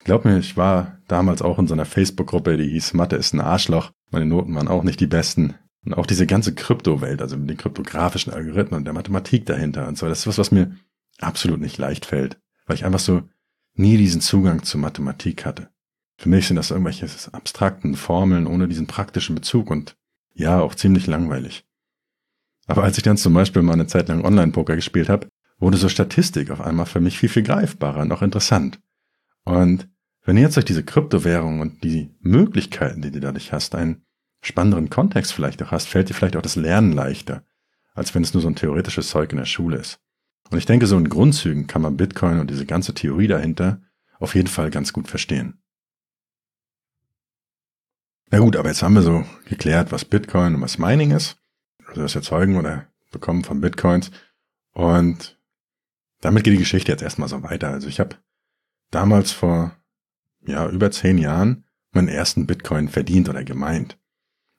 Glaub 0.00 0.24
mir, 0.24 0.38
ich 0.38 0.56
war 0.56 0.98
damals 1.06 1.40
auch 1.40 1.60
in 1.60 1.68
so 1.68 1.74
einer 1.74 1.84
Facebook-Gruppe, 1.84 2.56
die 2.56 2.68
hieß 2.68 2.94
Mathe 2.94 3.14
ist 3.14 3.32
ein 3.32 3.40
Arschloch. 3.40 3.92
Meine 4.10 4.26
Noten 4.26 4.56
waren 4.56 4.66
auch 4.66 4.82
nicht 4.82 4.98
die 4.98 5.06
besten. 5.06 5.54
Und 5.84 5.94
auch 5.94 6.06
diese 6.06 6.26
ganze 6.26 6.52
Kryptowelt, 6.54 7.22
also 7.22 7.36
mit 7.36 7.48
den 7.48 7.56
kryptografischen 7.56 8.32
Algorithmen 8.32 8.78
und 8.78 8.84
der 8.84 8.92
Mathematik 8.92 9.46
dahinter 9.46 9.86
und 9.86 9.96
so, 9.96 10.08
das 10.08 10.20
ist 10.20 10.26
was, 10.26 10.38
was 10.38 10.50
mir 10.50 10.76
absolut 11.20 11.60
nicht 11.60 11.78
leicht 11.78 12.06
fällt, 12.06 12.40
weil 12.66 12.74
ich 12.74 12.84
einfach 12.84 12.98
so 12.98 13.22
nie 13.74 13.98
diesen 13.98 14.20
Zugang 14.20 14.64
zur 14.64 14.80
Mathematik 14.80 15.46
hatte. 15.46 15.68
Für 16.16 16.28
mich 16.28 16.46
sind 16.46 16.56
das 16.56 16.70
irgendwelche 16.70 17.06
abstrakten 17.32 17.96
Formeln 17.96 18.46
ohne 18.46 18.68
diesen 18.68 18.86
praktischen 18.86 19.34
Bezug 19.34 19.70
und 19.70 19.96
ja, 20.34 20.60
auch 20.60 20.74
ziemlich 20.74 21.06
langweilig. 21.06 21.64
Aber 22.66 22.82
als 22.82 22.96
ich 22.96 23.02
dann 23.02 23.16
zum 23.16 23.34
Beispiel 23.34 23.62
mal 23.62 23.74
eine 23.74 23.86
Zeit 23.86 24.08
lang 24.08 24.24
Online-Poker 24.24 24.74
gespielt 24.74 25.08
habe, 25.08 25.28
wurde 25.58 25.76
so 25.76 25.88
Statistik 25.88 26.50
auf 26.50 26.60
einmal 26.60 26.86
für 26.86 27.00
mich 27.00 27.18
viel, 27.18 27.28
viel 27.28 27.42
greifbarer 27.42 28.02
und 28.02 28.12
auch 28.12 28.22
interessant. 28.22 28.80
Und 29.44 29.88
wenn 30.24 30.36
du 30.36 30.42
jetzt 30.42 30.56
durch 30.56 30.64
diese 30.64 30.82
Kryptowährung 30.82 31.60
und 31.60 31.84
die 31.84 32.14
Möglichkeiten, 32.20 33.02
die 33.02 33.10
du 33.10 33.20
dadurch 33.20 33.52
hast, 33.52 33.74
einen 33.74 34.04
spannenderen 34.40 34.90
Kontext 34.90 35.32
vielleicht 35.32 35.62
auch 35.62 35.70
hast, 35.70 35.88
fällt 35.88 36.08
dir 36.08 36.14
vielleicht 36.14 36.36
auch 36.36 36.42
das 36.42 36.56
Lernen 36.56 36.92
leichter, 36.92 37.44
als 37.94 38.14
wenn 38.14 38.22
es 38.22 38.34
nur 38.34 38.42
so 38.42 38.48
ein 38.48 38.56
theoretisches 38.56 39.08
Zeug 39.08 39.32
in 39.32 39.38
der 39.38 39.44
Schule 39.44 39.76
ist. 39.76 40.00
Und 40.50 40.58
ich 40.58 40.66
denke, 40.66 40.86
so 40.86 40.96
in 40.96 41.08
Grundzügen 41.08 41.66
kann 41.66 41.82
man 41.82 41.96
Bitcoin 41.96 42.40
und 42.40 42.50
diese 42.50 42.66
ganze 42.66 42.94
Theorie 42.94 43.28
dahinter 43.28 43.80
auf 44.18 44.34
jeden 44.34 44.48
Fall 44.48 44.70
ganz 44.70 44.92
gut 44.92 45.08
verstehen. 45.08 45.58
Na 48.34 48.40
gut, 48.40 48.56
aber 48.56 48.68
jetzt 48.68 48.82
haben 48.82 48.96
wir 48.96 49.02
so 49.02 49.24
geklärt, 49.44 49.92
was 49.92 50.04
Bitcoin 50.04 50.56
und 50.56 50.60
was 50.60 50.76
Mining 50.76 51.12
ist, 51.12 51.36
also 51.86 52.02
das 52.02 52.16
Erzeugen 52.16 52.56
oder 52.56 52.88
Bekommen 53.12 53.44
von 53.44 53.60
Bitcoins. 53.60 54.10
Und 54.72 55.38
damit 56.20 56.42
geht 56.42 56.54
die 56.54 56.58
Geschichte 56.58 56.90
jetzt 56.90 57.02
erstmal 57.02 57.28
so 57.28 57.44
weiter. 57.44 57.68
Also 57.68 57.86
ich 57.86 58.00
habe 58.00 58.16
damals 58.90 59.30
vor 59.30 59.76
ja 60.44 60.68
über 60.68 60.90
zehn 60.90 61.16
Jahren 61.16 61.64
meinen 61.92 62.08
ersten 62.08 62.44
Bitcoin 62.44 62.88
verdient 62.88 63.28
oder 63.28 63.44
gemeint. 63.44 64.00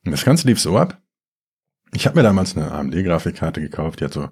Und 0.06 0.12
das 0.12 0.24
Ganze 0.24 0.48
lief 0.48 0.62
so 0.62 0.78
ab. 0.78 1.02
Ich 1.92 2.06
habe 2.06 2.16
mir 2.16 2.24
damals 2.24 2.56
eine 2.56 2.72
AMD-Grafikkarte 2.72 3.60
gekauft, 3.60 4.00
die 4.00 4.06
hat 4.06 4.14
so 4.14 4.30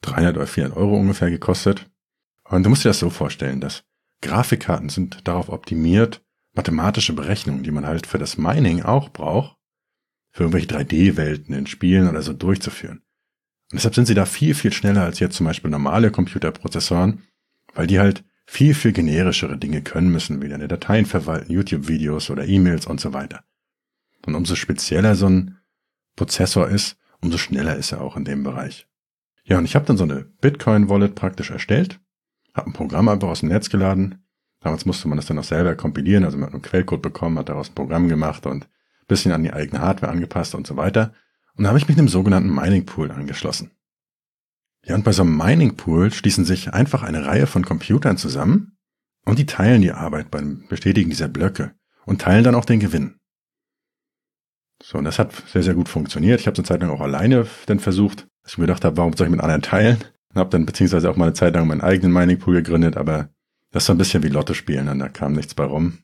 300 0.00 0.36
oder 0.36 0.48
400 0.48 0.76
Euro 0.76 0.96
ungefähr 0.96 1.30
gekostet. 1.30 1.88
Und 2.42 2.64
du 2.64 2.70
musst 2.70 2.84
dir 2.84 2.88
das 2.88 2.98
so 2.98 3.08
vorstellen, 3.08 3.60
dass 3.60 3.84
Grafikkarten 4.20 4.88
sind 4.88 5.28
darauf 5.28 5.48
optimiert, 5.48 6.24
mathematische 6.52 7.12
Berechnungen, 7.12 7.62
die 7.62 7.70
man 7.70 7.86
halt 7.86 8.06
für 8.06 8.18
das 8.18 8.36
Mining 8.36 8.82
auch 8.82 9.10
braucht, 9.10 9.56
für 10.32 10.44
irgendwelche 10.44 10.68
3D-Welten 10.68 11.54
in 11.54 11.66
Spielen 11.66 12.08
oder 12.08 12.22
so 12.22 12.32
durchzuführen. 12.32 13.02
Und 13.70 13.76
deshalb 13.76 13.94
sind 13.94 14.06
sie 14.06 14.14
da 14.14 14.26
viel, 14.26 14.54
viel 14.54 14.72
schneller 14.72 15.02
als 15.02 15.20
jetzt 15.20 15.36
zum 15.36 15.46
Beispiel 15.46 15.70
normale 15.70 16.10
Computerprozessoren, 16.10 17.22
weil 17.74 17.86
die 17.86 18.00
halt 18.00 18.24
viel, 18.46 18.74
viel 18.74 18.92
generischere 18.92 19.56
Dinge 19.56 19.80
können 19.80 20.10
müssen, 20.10 20.42
wie 20.42 20.48
deine 20.48 20.66
Dateien 20.66 21.06
verwalten, 21.06 21.52
YouTube-Videos 21.52 22.30
oder 22.30 22.46
E-Mails 22.46 22.86
und 22.86 23.00
so 23.00 23.12
weiter. 23.12 23.44
Und 24.26 24.34
umso 24.34 24.56
spezieller 24.56 25.14
so 25.14 25.26
ein 25.28 25.58
Prozessor 26.16 26.68
ist, 26.68 26.96
umso 27.20 27.38
schneller 27.38 27.76
ist 27.76 27.92
er 27.92 28.00
auch 28.00 28.16
in 28.16 28.24
dem 28.24 28.42
Bereich. 28.42 28.88
Ja, 29.44 29.58
und 29.58 29.64
ich 29.64 29.74
habe 29.74 29.86
dann 29.86 29.96
so 29.96 30.04
eine 30.04 30.24
Bitcoin-Wallet 30.24 31.14
praktisch 31.14 31.50
erstellt, 31.50 32.00
habe 32.54 32.70
ein 32.70 32.72
Programm 32.72 33.08
einfach 33.08 33.28
aus 33.28 33.40
dem 33.40 33.48
Netz 33.50 33.70
geladen. 33.70 34.24
Damals 34.60 34.84
musste 34.84 35.08
man 35.08 35.16
das 35.16 35.26
dann 35.26 35.38
auch 35.38 35.44
selber 35.44 35.74
kompilieren, 35.74 36.24
also 36.24 36.36
man 36.36 36.46
hat 36.46 36.54
einen 36.54 36.62
Quellcode 36.62 37.02
bekommen, 37.02 37.38
hat 37.38 37.48
daraus 37.48 37.70
ein 37.70 37.74
Programm 37.74 38.08
gemacht 38.08 38.46
und 38.46 38.64
ein 38.64 39.06
bisschen 39.08 39.32
an 39.32 39.42
die 39.42 39.52
eigene 39.52 39.80
Hardware 39.80 40.12
angepasst 40.12 40.54
und 40.54 40.66
so 40.66 40.76
weiter. 40.76 41.14
Und 41.56 41.64
da 41.64 41.68
habe 41.68 41.78
ich 41.78 41.88
mich 41.88 41.98
einem 41.98 42.08
sogenannten 42.08 42.54
Mining 42.54 42.84
Pool 42.84 43.10
angeschlossen. 43.10 43.70
Ja, 44.84 44.94
und 44.94 45.04
bei 45.04 45.12
so 45.12 45.22
einem 45.22 45.36
Mining 45.36 45.76
Pool 45.76 46.12
schließen 46.12 46.44
sich 46.44 46.72
einfach 46.72 47.02
eine 47.02 47.26
Reihe 47.26 47.46
von 47.46 47.64
Computern 47.64 48.16
zusammen 48.16 48.76
und 49.24 49.38
die 49.38 49.46
teilen 49.46 49.82
die 49.82 49.92
Arbeit 49.92 50.30
beim 50.30 50.66
Bestätigen 50.68 51.10
dieser 51.10 51.28
Blöcke 51.28 51.74
und 52.06 52.20
teilen 52.20 52.44
dann 52.44 52.54
auch 52.54 52.64
den 52.64 52.80
Gewinn. 52.80 53.16
So, 54.82 54.98
und 54.98 55.04
das 55.04 55.18
hat 55.18 55.32
sehr, 55.48 55.62
sehr 55.62 55.74
gut 55.74 55.88
funktioniert. 55.88 56.40
Ich 56.40 56.46
habe 56.46 56.54
es 56.54 56.58
eine 56.58 56.66
Zeit 56.66 56.80
lang 56.80 56.90
auch 56.90 57.02
alleine 57.02 57.46
dann 57.66 57.80
versucht, 57.80 58.26
dass 58.42 58.52
ich 58.52 58.58
mir 58.58 58.64
gedacht 58.64 58.84
habe, 58.84 58.96
warum 58.96 59.12
soll 59.14 59.26
ich 59.26 59.30
mit 59.30 59.40
anderen 59.40 59.62
teilen? 59.62 59.98
Und 60.30 60.38
habe 60.38 60.50
dann 60.50 60.64
beziehungsweise 60.64 61.10
auch 61.10 61.16
mal 61.16 61.26
eine 61.26 61.34
Zeit 61.34 61.54
lang 61.54 61.66
meinen 61.66 61.82
eigenen 61.82 62.12
Mining 62.12 62.38
Pool 62.38 62.54
gegründet, 62.54 62.96
aber 62.96 63.28
das 63.70 63.82
ist 63.82 63.86
so 63.86 63.92
ein 63.92 63.98
bisschen 63.98 64.22
wie 64.22 64.28
Lotto 64.28 64.54
spielen, 64.54 64.88
und 64.88 64.98
da 64.98 65.08
kam 65.08 65.32
nichts 65.32 65.54
bei 65.54 65.64
rum. 65.64 65.98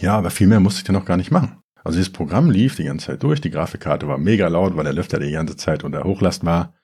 Ja, 0.00 0.16
aber 0.16 0.30
viel 0.30 0.46
mehr 0.46 0.60
musste 0.60 0.80
ich 0.80 0.84
dann 0.84 0.94
noch 0.94 1.04
gar 1.04 1.16
nicht 1.16 1.30
machen. 1.30 1.62
Also 1.84 1.98
dieses 1.98 2.12
Programm 2.12 2.50
lief 2.50 2.76
die 2.76 2.84
ganze 2.84 3.06
Zeit 3.06 3.22
durch, 3.22 3.40
die 3.40 3.50
Grafikkarte 3.50 4.08
war 4.08 4.18
mega 4.18 4.48
laut, 4.48 4.76
weil 4.76 4.84
der 4.84 4.92
Lüfter 4.92 5.18
die 5.18 5.30
ganze 5.30 5.56
Zeit 5.56 5.84
unter 5.84 6.04
Hochlast 6.04 6.44
war. 6.44 6.74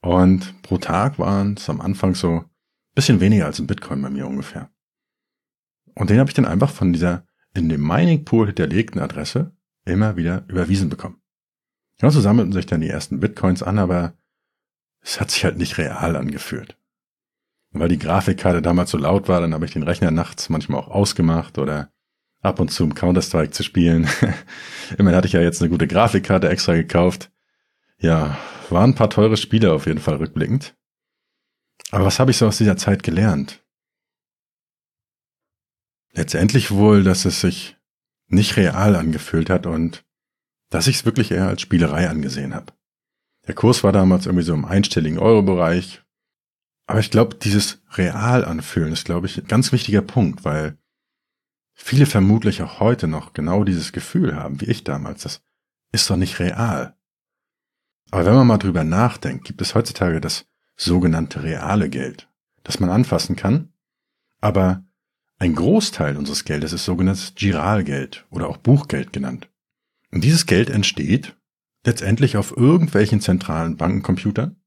Und 0.00 0.62
pro 0.62 0.78
Tag 0.78 1.18
waren 1.18 1.54
es 1.54 1.68
am 1.68 1.80
Anfang 1.80 2.14
so 2.14 2.44
bisschen 2.94 3.20
weniger 3.20 3.46
als 3.46 3.58
ein 3.58 3.66
Bitcoin 3.66 4.02
bei 4.02 4.10
mir 4.10 4.26
ungefähr. 4.26 4.70
Und 5.94 6.10
den 6.10 6.18
habe 6.18 6.30
ich 6.30 6.34
dann 6.34 6.44
einfach 6.44 6.70
von 6.70 6.92
dieser 6.92 7.26
in 7.54 7.68
dem 7.68 7.86
Mining 7.86 8.24
Pool 8.24 8.46
hinterlegten 8.46 9.00
Adresse 9.00 9.56
immer 9.84 10.16
wieder 10.16 10.44
überwiesen 10.48 10.88
bekommen. 10.88 11.20
Ja, 12.00 12.10
so 12.10 12.20
sammelten 12.20 12.52
sich 12.52 12.66
dann 12.66 12.80
die 12.80 12.88
ersten 12.88 13.20
Bitcoins 13.20 13.62
an, 13.62 13.78
aber 13.78 14.14
es 15.00 15.20
hat 15.20 15.30
sich 15.30 15.44
halt 15.44 15.58
nicht 15.58 15.78
real 15.78 16.16
angefühlt. 16.16 16.77
Weil 17.70 17.88
die 17.88 17.98
Grafikkarte 17.98 18.62
damals 18.62 18.90
so 18.90 18.98
laut 18.98 19.28
war, 19.28 19.40
dann 19.40 19.54
habe 19.54 19.64
ich 19.64 19.72
den 19.72 19.82
Rechner 19.82 20.10
nachts 20.10 20.48
manchmal 20.48 20.80
auch 20.80 20.88
ausgemacht 20.88 21.58
oder 21.58 21.90
ab 22.40 22.60
und 22.60 22.70
zu 22.70 22.84
um 22.84 22.94
Counter-Strike 22.94 23.50
zu 23.50 23.62
spielen. 23.62 24.08
Immerhin 24.98 25.16
hatte 25.16 25.26
ich 25.26 25.34
ja 25.34 25.40
jetzt 25.40 25.60
eine 25.60 25.70
gute 25.70 25.86
Grafikkarte 25.86 26.48
extra 26.48 26.74
gekauft. 26.74 27.30
Ja, 27.98 28.38
waren 28.70 28.90
ein 28.90 28.94
paar 28.94 29.10
teure 29.10 29.36
Spiele 29.36 29.72
auf 29.72 29.86
jeden 29.86 30.00
Fall 30.00 30.16
rückblickend. 30.16 30.76
Aber 31.90 32.04
was 32.04 32.18
habe 32.18 32.30
ich 32.30 32.36
so 32.36 32.46
aus 32.46 32.58
dieser 32.58 32.76
Zeit 32.76 33.02
gelernt? 33.02 33.64
Letztendlich 36.12 36.70
wohl, 36.70 37.02
dass 37.02 37.24
es 37.24 37.40
sich 37.40 37.76
nicht 38.28 38.56
real 38.56 38.96
angefühlt 38.96 39.50
hat 39.50 39.66
und 39.66 40.04
dass 40.70 40.86
ich 40.86 40.96
es 40.96 41.04
wirklich 41.04 41.30
eher 41.30 41.48
als 41.48 41.62
Spielerei 41.62 42.08
angesehen 42.08 42.54
habe. 42.54 42.72
Der 43.46 43.54
Kurs 43.54 43.82
war 43.82 43.92
damals 43.92 44.26
irgendwie 44.26 44.44
so 44.44 44.52
im 44.52 44.66
einstelligen 44.66 45.18
Euro-Bereich. 45.18 46.02
Aber 46.88 47.00
ich 47.00 47.10
glaube, 47.10 47.36
dieses 47.36 47.82
real 47.92 48.46
anfühlen 48.46 48.94
ist, 48.94 49.04
glaube 49.04 49.26
ich, 49.26 49.36
ein 49.36 49.46
ganz 49.46 49.72
wichtiger 49.72 50.00
Punkt, 50.00 50.46
weil 50.46 50.78
viele 51.74 52.06
vermutlich 52.06 52.62
auch 52.62 52.80
heute 52.80 53.06
noch 53.06 53.34
genau 53.34 53.62
dieses 53.62 53.92
Gefühl 53.92 54.34
haben, 54.34 54.62
wie 54.62 54.64
ich 54.64 54.84
damals. 54.84 55.22
Das 55.22 55.42
ist 55.92 56.08
doch 56.08 56.16
nicht 56.16 56.38
real. 56.40 56.96
Aber 58.10 58.24
wenn 58.24 58.34
man 58.34 58.46
mal 58.46 58.56
drüber 58.56 58.84
nachdenkt, 58.84 59.44
gibt 59.44 59.60
es 59.60 59.74
heutzutage 59.74 60.18
das 60.18 60.46
sogenannte 60.76 61.42
reale 61.42 61.90
Geld, 61.90 62.30
das 62.64 62.80
man 62.80 62.88
anfassen 62.88 63.36
kann, 63.36 63.70
aber 64.40 64.82
ein 65.38 65.54
Großteil 65.54 66.16
unseres 66.16 66.44
Geldes 66.44 66.72
ist 66.72 66.86
sogenanntes 66.86 67.34
Giralgeld 67.34 68.26
oder 68.30 68.48
auch 68.48 68.56
Buchgeld 68.56 69.12
genannt. 69.12 69.50
Und 70.10 70.24
dieses 70.24 70.46
Geld 70.46 70.70
entsteht 70.70 71.36
letztendlich 71.84 72.38
auf 72.38 72.56
irgendwelchen 72.56 73.20
zentralen 73.20 73.76
Bankencomputern 73.76 74.57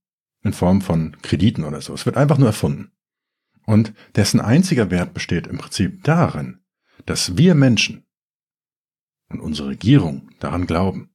in 0.43 0.53
Form 0.53 0.81
von 0.81 1.17
Krediten 1.21 1.63
oder 1.63 1.81
so. 1.81 1.93
Es 1.93 2.05
wird 2.05 2.17
einfach 2.17 2.37
nur 2.37 2.47
erfunden. 2.47 2.91
Und 3.65 3.93
dessen 4.15 4.41
einziger 4.41 4.89
Wert 4.89 5.13
besteht 5.13 5.47
im 5.47 5.57
Prinzip 5.57 6.03
darin, 6.03 6.61
dass 7.05 7.37
wir 7.37 7.55
Menschen 7.55 8.05
und 9.29 9.39
unsere 9.39 9.69
Regierung 9.69 10.29
daran 10.39 10.65
glauben. 10.65 11.13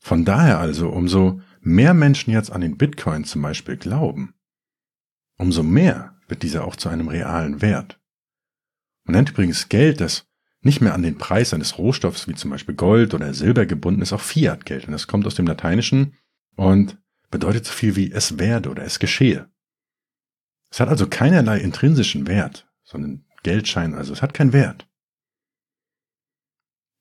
Von 0.00 0.24
daher 0.24 0.58
also, 0.58 0.88
umso 0.90 1.40
mehr 1.60 1.92
Menschen 1.92 2.32
jetzt 2.32 2.52
an 2.52 2.60
den 2.60 2.78
Bitcoin 2.78 3.24
zum 3.24 3.42
Beispiel 3.42 3.76
glauben, 3.76 4.34
umso 5.36 5.62
mehr 5.62 6.16
wird 6.28 6.42
dieser 6.42 6.64
auch 6.64 6.76
zu 6.76 6.88
einem 6.88 7.08
realen 7.08 7.60
Wert. 7.60 8.00
Man 9.04 9.16
nennt 9.16 9.30
übrigens 9.30 9.68
Geld, 9.68 10.00
das 10.00 10.26
nicht 10.60 10.80
mehr 10.80 10.94
an 10.94 11.02
den 11.02 11.18
Preis 11.18 11.54
eines 11.54 11.78
Rohstoffs 11.78 12.28
wie 12.28 12.34
zum 12.34 12.50
Beispiel 12.50 12.74
Gold 12.74 13.14
oder 13.14 13.32
Silber 13.32 13.66
gebunden 13.66 14.02
ist, 14.02 14.12
auch 14.12 14.20
Fiat-Geld. 14.20 14.86
Und 14.86 14.92
das 14.92 15.06
kommt 15.06 15.26
aus 15.26 15.34
dem 15.34 15.46
Lateinischen 15.46 16.14
und 16.56 16.98
bedeutet 17.30 17.66
so 17.66 17.72
viel 17.72 17.96
wie 17.96 18.10
es 18.10 18.38
werde 18.38 18.70
oder 18.70 18.84
es 18.84 18.98
geschehe. 18.98 19.50
Es 20.70 20.80
hat 20.80 20.88
also 20.88 21.06
keinerlei 21.06 21.58
intrinsischen 21.58 22.26
Wert, 22.26 22.68
sondern 22.84 23.24
Geldschein, 23.42 23.94
also 23.94 24.12
es 24.12 24.22
hat 24.22 24.34
keinen 24.34 24.52
Wert. 24.52 24.88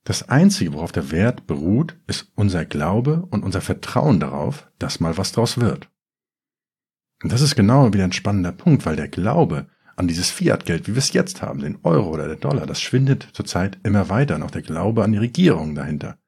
Das 0.04 0.30
Einzige, 0.30 0.72
worauf 0.72 0.94
der 0.94 1.12
Wert 1.12 1.48
beruht, 1.48 2.00
ist 2.08 2.32
unser 2.36 2.64
Glaube 2.64 3.28
und 3.30 3.44
unser 3.44 3.60
Vertrauen 3.60 4.22
darauf, 4.22 4.72
dass 4.80 5.02
mal 5.02 5.18
was 5.18 5.34
draus 5.34 5.60
wird. 5.60 5.90
Und 7.22 7.32
das 7.34 7.42
ist 7.42 7.56
genau 7.56 7.94
wieder 7.94 8.06
ein 8.06 8.14
spannender 8.14 8.54
Punkt, 8.54 8.86
weil 8.86 8.96
der 8.96 9.10
Glaube 9.10 9.68
an 9.98 10.08
dieses 10.08 10.30
Fiat-Geld, 10.30 10.88
wie 10.88 10.94
wir 10.94 11.00
es 11.00 11.12
jetzt 11.12 11.42
haben, 11.42 11.60
den 11.60 11.80
Euro 11.84 12.10
oder 12.12 12.28
der 12.28 12.38
Dollar, 12.38 12.66
das 12.66 12.80
schwindet 12.80 13.28
zurzeit 13.34 13.80
immer 13.84 14.10
weiter, 14.10 14.36
und 14.36 14.44
auch 14.44 14.52
der 14.52 14.62
Glaube 14.62 15.04
an 15.04 15.12
die 15.12 15.18
Regierung 15.18 15.76
dahinter. 15.76 16.20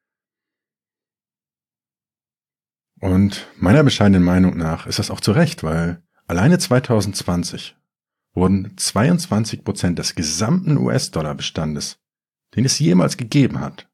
Und 2.99 3.47
meiner 3.57 3.83
bescheidenen 3.83 4.23
Meinung 4.23 4.57
nach 4.57 4.85
ist 4.85 4.99
das 4.99 5.11
auch 5.11 5.21
zu 5.21 5.31
Recht, 5.31 5.63
weil 5.63 6.03
alleine 6.27 6.57
2020 6.57 7.75
wurden 8.33 8.77
22 8.77 9.63
Prozent 9.63 9.99
des 9.99 10.15
gesamten 10.15 10.77
US-Dollar-Bestandes, 10.77 11.99
den 12.55 12.65
es 12.65 12.79
jemals 12.79 13.17
gegeben 13.17 13.59
hat, 13.59 13.89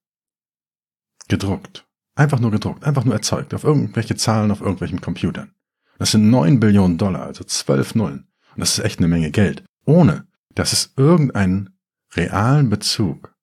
gedruckt. 1.27 1.87
Einfach 2.15 2.39
nur 2.39 2.51
gedruckt, 2.51 2.83
einfach 2.83 3.03
nur 3.03 3.13
erzeugt, 3.13 3.53
auf 3.53 3.63
irgendwelche 3.63 4.15
Zahlen 4.15 4.51
auf 4.51 4.61
irgendwelchen 4.61 5.01
Computern. 5.01 5.53
Das 5.97 6.11
sind 6.11 6.29
9 6.29 6.59
Billionen 6.59 6.97
Dollar, 6.97 7.23
also 7.23 7.43
12 7.43 7.95
Nullen. 7.95 8.27
Und 8.55 8.59
das 8.61 8.77
ist 8.77 8.85
echt 8.85 8.99
eine 8.99 9.07
Menge 9.07 9.31
Geld. 9.31 9.63
Ohne, 9.85 10.27
dass 10.53 10.73
es 10.73 10.93
irgendeinen 10.95 11.77
realen 12.15 12.69
Bezug 12.69 13.35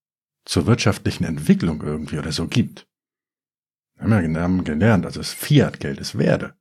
zur 0.44 0.66
wirtschaftlichen 0.66 1.24
Entwicklung 1.24 1.82
irgendwie 1.82 2.18
oder 2.18 2.32
so 2.32 2.46
gibt. 2.48 2.86
Haben 4.02 4.12
ja 4.12 4.62
gelernt, 4.62 5.06
also 5.06 5.20
das 5.20 5.32
Fiat-Geld 5.32 6.00
ist 6.00 6.18
Werde. 6.18 6.54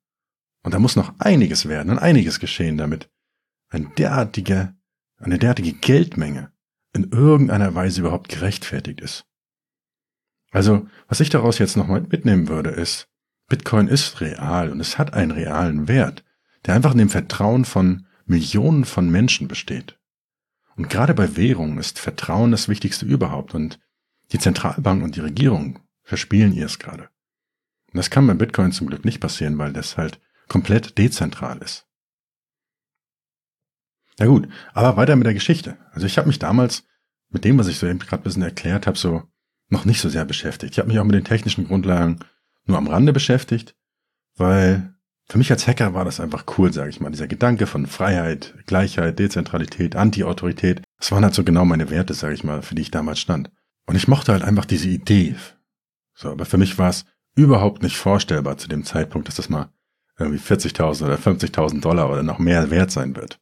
Und 0.64 0.74
da 0.74 0.80
muss 0.80 0.96
noch 0.96 1.14
einiges 1.20 1.68
werden 1.68 1.92
und 1.92 1.98
einiges 1.98 2.40
geschehen, 2.40 2.78
damit 2.78 3.10
ein 3.70 3.94
derartiger, 3.98 4.76
eine 5.18 5.40
derartige 5.40 5.74
Geldmenge 5.74 6.52
in 6.94 7.12
irgendeiner 7.12 7.74
Weise 7.74 8.02
überhaupt 8.02 8.30
gerechtfertigt 8.30 9.02
ist. 9.02 9.26
Also, 10.52 10.88
was 11.08 11.20
ich 11.20 11.30
daraus 11.30 11.58
jetzt 11.58 11.78
nochmal 11.78 12.02
mitnehmen 12.02 12.48
würde, 12.48 12.70
ist, 12.70 13.08
Bitcoin 13.48 13.88
ist 13.88 14.22
real 14.22 14.70
und 14.70 14.80
es 14.80 14.98
hat 14.98 15.14
einen 15.14 15.32
realen 15.32 15.88
Wert, 15.88 16.24
der 16.66 16.76
einfach 16.76 16.92
in 16.92 17.00
dem 17.00 17.10
Vertrauen 17.10 17.66
von 17.66 18.06
Millionen 18.26 18.86
von 18.86 19.10
Menschen 19.10 19.48
besteht. 19.48 19.98
Und 20.76 20.90
gerade 20.90 21.14
bei 21.14 21.36
Währungen 21.36 21.78
ist 21.78 22.00
Vertrauen 22.00 22.52
das 22.52 22.70
Wichtigste 22.70 23.06
überhaupt 23.06 23.56
und 23.56 23.80
die 24.32 24.40
Zentralbank 24.40 25.04
und 25.04 25.16
die 25.16 25.22
Regierung 25.22 25.80
verspielen 26.04 26.54
ihr 26.54 26.66
es 26.66 26.80
gerade. 26.80 27.10
Das 27.94 28.10
kann 28.10 28.28
bei 28.28 28.34
Bitcoin 28.34 28.72
zum 28.72 28.88
Glück 28.88 29.06
nicht 29.06 29.20
passieren, 29.20 29.58
weil 29.58 29.74
das 29.74 29.98
halt 29.98 30.20
komplett 30.48 30.98
dezentral 30.98 31.58
ist. 31.60 31.88
Na 34.18 34.26
gut, 34.26 34.48
aber 34.74 34.98
weiter 34.98 35.16
mit 35.16 35.26
der 35.26 35.34
Geschichte. 35.34 35.78
Also 35.92 36.06
ich 36.06 36.18
habe 36.18 36.28
mich 36.28 36.40
damals 36.40 36.84
mit 37.30 37.44
dem, 37.44 37.58
was 37.58 37.68
ich 37.68 37.78
so 37.78 37.88
eben 37.88 38.00
gerade 38.00 38.22
ein 38.22 38.24
bisschen 38.24 38.44
erklärt 38.44 38.88
habe, 38.88 38.98
so 38.98 39.24
noch 39.70 39.86
nicht 39.86 40.02
so 40.02 40.10
sehr 40.10 40.26
beschäftigt. 40.26 40.74
Ich 40.74 40.80
habe 40.80 40.90
mich 40.90 41.00
auch 41.00 41.06
mit 41.06 41.16
den 41.16 41.24
technischen 41.24 41.66
Grundlagen 41.68 42.20
nur 42.66 42.78
am 42.78 42.88
Rande 42.88 43.14
beschäftigt, 43.14 43.76
weil 44.36 44.94
für 45.28 45.38
mich 45.38 45.50
als 45.50 45.66
Hacker 45.66 45.94
war 45.94 46.04
das 46.04 46.20
einfach 46.20 46.46
cool, 46.58 46.74
sage 46.74 46.90
ich 46.90 47.00
mal. 47.00 47.10
Dieser 47.10 47.28
Gedanke 47.28 47.66
von 47.66 47.88
Freiheit, 47.88 48.54
Gleichheit, 48.66 49.18
Dezentralität, 49.18 49.96
Anti-Autorität, 49.96 50.82
das 50.98 51.12
waren 51.12 51.24
halt 51.24 51.34
so 51.34 51.44
genau 51.44 51.64
meine 51.64 51.90
Werte, 51.90 52.14
sage 52.14 52.34
ich 52.34 52.44
mal, 52.44 52.62
für 52.62 52.76
die 52.76 52.82
ich 52.82 52.92
damals 52.92 53.20
stand. 53.20 53.50
Und 53.88 53.96
ich 53.96 54.10
mochte 54.10 54.34
halt 54.34 54.44
einfach 54.44 54.66
diese 54.66 54.90
Idee. 54.90 55.36
So, 56.14 56.32
aber 56.32 56.46
für 56.46 56.58
mich 56.58 56.78
war 56.78 56.90
es 56.90 57.06
überhaupt 57.36 57.84
nicht 57.84 57.98
vorstellbar 57.98 58.58
zu 58.58 58.68
dem 58.68 58.84
Zeitpunkt, 58.84 59.28
dass 59.28 59.36
das 59.36 59.50
mal 59.50 59.70
irgendwie 60.20 60.40
40.000 60.40 61.06
oder 61.06 61.16
50.000 61.16 61.82
Dollar 61.82 62.10
oder 62.10 62.24
noch 62.24 62.40
mehr 62.40 62.70
wert 62.70 62.92
sein 62.92 63.16
wird. 63.16 63.40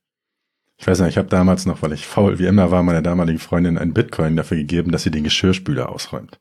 Ich 0.78 0.88
weiß 0.88 1.00
nicht, 1.00 1.10
ich 1.10 1.18
habe 1.18 1.28
damals 1.28 1.66
noch, 1.66 1.82
weil 1.82 1.92
ich 1.92 2.08
faul 2.08 2.40
wie 2.40 2.46
immer 2.46 2.72
war, 2.72 2.84
meiner 2.84 3.02
damaligen 3.02 3.40
Freundin 3.40 3.78
einen 3.78 3.94
Bitcoin 3.94 4.38
dafür 4.38 4.58
gegeben, 4.58 4.92
dass 4.92 5.04
sie 5.04 5.12
den 5.12 5.26
Geschirrspüler 5.26 5.90
ausräumt. 5.90 6.40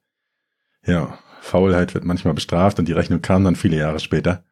Ja, 0.87 1.19
Faulheit 1.41 1.95
wird 1.95 2.05
manchmal 2.05 2.35
bestraft 2.35 2.79
und 2.79 2.87
die 2.87 2.93
Rechnung 2.93 3.21
kam 3.21 3.43
dann 3.43 3.57
viele 3.57 3.77
Jahre 3.77 3.99
später. 3.99 4.45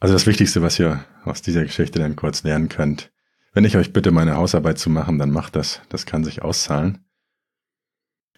Also 0.00 0.14
das 0.14 0.26
Wichtigste, 0.26 0.62
was 0.62 0.78
ihr 0.78 1.04
aus 1.24 1.42
dieser 1.42 1.64
Geschichte 1.64 1.98
dann 1.98 2.16
kurz 2.16 2.42
lernen 2.44 2.68
könnt, 2.68 3.12
wenn 3.52 3.64
ich 3.64 3.76
euch 3.76 3.92
bitte, 3.92 4.10
meine 4.10 4.36
Hausarbeit 4.36 4.78
zu 4.78 4.90
machen, 4.90 5.18
dann 5.18 5.30
macht 5.30 5.54
das. 5.54 5.80
Das 5.88 6.06
kann 6.06 6.24
sich 6.24 6.42
auszahlen. 6.42 7.04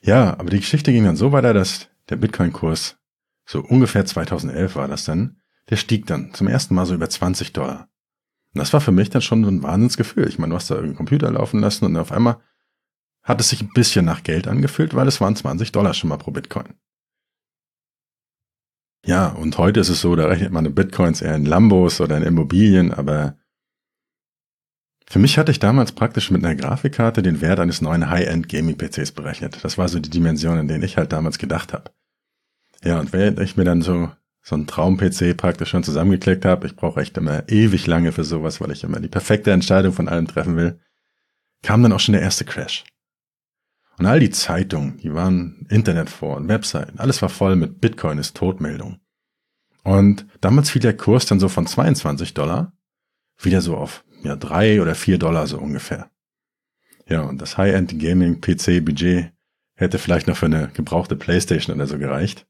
Ja, 0.02 0.38
aber 0.38 0.50
die 0.50 0.60
Geschichte 0.60 0.92
ging 0.92 1.04
dann 1.04 1.16
so 1.16 1.32
weiter, 1.32 1.54
dass 1.54 1.88
der 2.10 2.16
Bitcoin-Kurs, 2.16 2.98
so 3.46 3.60
ungefähr 3.60 4.04
2011 4.04 4.76
war 4.76 4.88
das 4.88 5.04
dann, 5.04 5.40
der 5.70 5.76
stieg 5.76 6.06
dann 6.06 6.34
zum 6.34 6.48
ersten 6.48 6.74
Mal 6.74 6.84
so 6.84 6.94
über 6.94 7.08
20 7.08 7.52
Dollar. 7.52 7.88
Und 8.52 8.58
das 8.58 8.72
war 8.72 8.80
für 8.80 8.92
mich 8.92 9.10
dann 9.10 9.22
schon 9.22 9.44
so 9.44 9.50
ein 9.50 9.62
Wahnsinnsgefühl. 9.62 10.28
Ich 10.28 10.38
meine, 10.38 10.50
du 10.50 10.56
hast 10.56 10.70
da 10.70 10.74
irgendeinen 10.74 10.96
Computer 10.96 11.30
laufen 11.30 11.60
lassen 11.60 11.84
und 11.84 11.96
auf 11.96 12.12
einmal 12.12 12.38
hat 13.22 13.40
es 13.40 13.48
sich 13.48 13.62
ein 13.62 13.72
bisschen 13.72 14.04
nach 14.04 14.22
Geld 14.22 14.48
angefühlt, 14.48 14.94
weil 14.94 15.08
es 15.08 15.20
waren 15.20 15.36
20 15.36 15.72
Dollar 15.72 15.94
schon 15.94 16.08
mal 16.08 16.16
pro 16.16 16.30
Bitcoin. 16.30 16.74
Ja, 19.04 19.28
und 19.28 19.56
heute 19.58 19.80
ist 19.80 19.88
es 19.88 20.00
so, 20.00 20.16
da 20.16 20.26
rechnet 20.26 20.52
man 20.52 20.66
in 20.66 20.74
Bitcoins 20.74 21.22
eher 21.22 21.36
in 21.36 21.44
Lambos 21.44 22.00
oder 22.00 22.16
in 22.16 22.24
Immobilien, 22.24 22.92
aber 22.92 23.36
für 25.08 25.20
mich 25.20 25.38
hatte 25.38 25.52
ich 25.52 25.60
damals 25.60 25.92
praktisch 25.92 26.32
mit 26.32 26.44
einer 26.44 26.56
Grafikkarte 26.56 27.22
den 27.22 27.40
Wert 27.40 27.60
eines 27.60 27.80
neuen 27.80 28.10
High-End 28.10 28.48
Gaming-PCs 28.48 29.12
berechnet. 29.12 29.62
Das 29.62 29.78
war 29.78 29.88
so 29.88 30.00
die 30.00 30.10
Dimension, 30.10 30.58
in 30.58 30.66
denen 30.66 30.82
ich 30.82 30.96
halt 30.96 31.12
damals 31.12 31.38
gedacht 31.38 31.72
habe. 31.72 31.92
Ja, 32.86 33.00
und 33.00 33.12
während 33.12 33.40
ich 33.40 33.56
mir 33.56 33.64
dann 33.64 33.82
so 33.82 34.10
so 34.48 34.54
ein 34.54 34.68
Traum-PC 34.68 35.36
praktisch 35.36 35.70
schon 35.70 35.82
zusammengeklickt 35.82 36.44
habe. 36.44 36.68
Ich 36.68 36.76
brauche 36.76 37.00
echt 37.00 37.16
immer 37.18 37.48
ewig 37.48 37.88
lange 37.88 38.12
für 38.12 38.22
sowas, 38.22 38.60
weil 38.60 38.70
ich 38.70 38.84
immer 38.84 39.00
die 39.00 39.08
perfekte 39.08 39.50
Entscheidung 39.50 39.92
von 39.92 40.08
allem 40.08 40.28
treffen 40.28 40.56
will. 40.56 40.78
Kam 41.64 41.82
dann 41.82 41.92
auch 41.92 41.98
schon 41.98 42.12
der 42.12 42.22
erste 42.22 42.44
Crash. 42.44 42.84
Und 43.98 44.06
all 44.06 44.20
die 44.20 44.30
Zeitungen, 44.30 44.98
die 44.98 45.12
waren 45.12 45.66
Internetforen, 45.68 46.46
Webseiten, 46.46 47.00
alles 47.00 47.22
war 47.22 47.28
voll 47.28 47.56
mit 47.56 47.80
Bitcoin 47.80 48.18
ist 48.18 48.36
Todmeldung. 48.36 49.00
Und 49.82 50.26
damals 50.40 50.70
fiel 50.70 50.82
der 50.82 50.96
Kurs 50.96 51.26
dann 51.26 51.40
so 51.40 51.48
von 51.48 51.66
22 51.66 52.34
Dollar 52.34 52.72
wieder 53.42 53.60
so 53.60 53.76
auf 53.76 54.04
ja 54.22 54.36
drei 54.36 54.80
oder 54.80 54.94
vier 54.94 55.18
Dollar 55.18 55.48
so 55.48 55.58
ungefähr. 55.58 56.08
Ja, 57.08 57.22
und 57.22 57.42
das 57.42 57.58
High-End 57.58 57.98
Gaming 57.98 58.40
PC 58.40 58.84
Budget 58.84 59.32
hätte 59.74 59.98
vielleicht 59.98 60.28
noch 60.28 60.36
für 60.36 60.46
eine 60.46 60.68
gebrauchte 60.68 61.16
Playstation 61.16 61.74
oder 61.74 61.88
so 61.88 61.98
gereicht. 61.98 62.46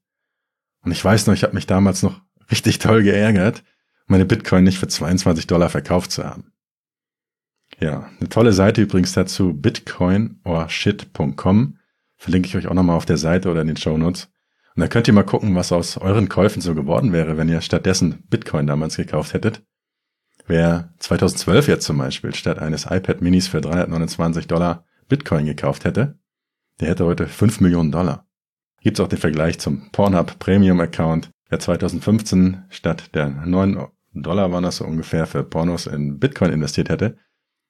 Und 0.83 0.91
ich 0.91 1.03
weiß 1.03 1.27
noch, 1.27 1.33
ich 1.33 1.43
habe 1.43 1.55
mich 1.55 1.67
damals 1.67 2.03
noch 2.03 2.21
richtig 2.51 2.79
toll 2.79 3.03
geärgert, 3.03 3.63
meine 4.07 4.25
Bitcoin 4.25 4.63
nicht 4.63 4.79
für 4.79 4.87
22 4.87 5.47
Dollar 5.47 5.69
verkauft 5.69 6.11
zu 6.11 6.23
haben. 6.23 6.53
Ja, 7.79 8.09
eine 8.19 8.29
tolle 8.29 8.53
Seite 8.53 8.81
übrigens 8.81 9.13
dazu, 9.13 9.53
bitcoinorshit.com. 9.53 11.77
Verlinke 12.15 12.47
ich 12.47 12.55
euch 12.55 12.67
auch 12.67 12.73
nochmal 12.73 12.95
auf 12.95 13.05
der 13.05 13.17
Seite 13.17 13.51
oder 13.51 13.61
in 13.61 13.67
den 13.67 13.77
Show 13.77 13.97
Notes. 13.97 14.29
Und 14.75 14.81
da 14.81 14.87
könnt 14.87 15.07
ihr 15.07 15.13
mal 15.13 15.23
gucken, 15.23 15.55
was 15.55 15.71
aus 15.71 15.97
euren 15.97 16.29
Käufen 16.29 16.61
so 16.61 16.73
geworden 16.73 17.11
wäre, 17.11 17.37
wenn 17.37 17.49
ihr 17.49 17.61
stattdessen 17.61 18.23
Bitcoin 18.29 18.67
damals 18.67 18.95
gekauft 18.95 19.33
hättet. 19.33 19.63
Wer 20.47 20.93
2012 20.99 21.67
jetzt 21.67 21.85
zum 21.85 21.97
Beispiel 21.97 22.33
statt 22.33 22.59
eines 22.59 22.85
iPad 22.85 23.21
Minis 23.21 23.47
für 23.47 23.59
329 23.59 24.47
Dollar 24.47 24.85
Bitcoin 25.09 25.45
gekauft 25.45 25.83
hätte, 25.83 26.17
der 26.79 26.89
hätte 26.89 27.05
heute 27.05 27.27
5 27.27 27.59
Millionen 27.59 27.91
Dollar. 27.91 28.26
Gibt 28.81 28.99
es 28.99 29.03
auch 29.03 29.09
den 29.09 29.19
Vergleich 29.19 29.59
zum 29.59 29.91
Pornhub 29.91 30.39
Premium 30.39 30.79
Account, 30.79 31.29
der 31.49 31.59
2015 31.59 32.65
statt 32.69 33.15
der 33.15 33.29
9 33.29 33.87
Dollar 34.13 34.51
waren 34.51 34.63
das 34.63 34.77
so 34.77 34.85
ungefähr 34.85 35.27
für 35.27 35.43
Pornos 35.43 35.87
in 35.87 36.19
Bitcoin 36.19 36.51
investiert 36.51 36.89
hätte, 36.89 37.17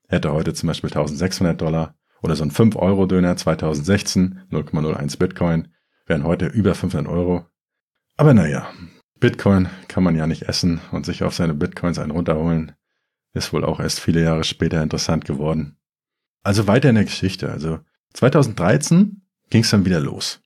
hätte 0.08 0.32
heute 0.32 0.54
zum 0.54 0.68
Beispiel 0.68 0.90
1600 0.90 1.60
Dollar 1.60 1.96
oder 2.22 2.36
so 2.36 2.44
ein 2.44 2.52
5-Euro-Döner 2.52 3.36
2016, 3.38 4.42
0,01 4.52 5.20
Bitcoin, 5.20 5.68
wären 6.06 6.24
heute 6.24 6.48
über 6.48 6.74
500 6.74 7.12
Euro. 7.12 7.46
Aber 8.16 8.34
naja, 8.34 8.68
Bitcoin 9.20 9.70
kann 9.88 10.04
man 10.04 10.16
ja 10.16 10.26
nicht 10.26 10.44
essen 10.44 10.80
und 10.92 11.06
sich 11.06 11.24
auf 11.24 11.36
seine 11.36 11.54
Bitcoins 11.54 12.00
einen 12.00 12.12
runterholen. 12.12 12.74
Ist 13.34 13.54
wohl 13.54 13.66
auch 13.66 13.80
erst 13.80 14.00
viele 14.00 14.24
Jahre 14.24 14.44
später 14.44 14.82
interessant 14.82 15.26
geworden. 15.26 15.78
Also 16.44 16.68
weiter 16.68 16.90
in 16.90 16.96
der 16.96 17.04
Geschichte. 17.04 17.52
Also 17.52 17.80
2013 18.14 19.22
ging 19.50 19.62
es 19.62 19.70
dann 19.70 19.86
wieder 19.86 20.00
los. 20.00 20.42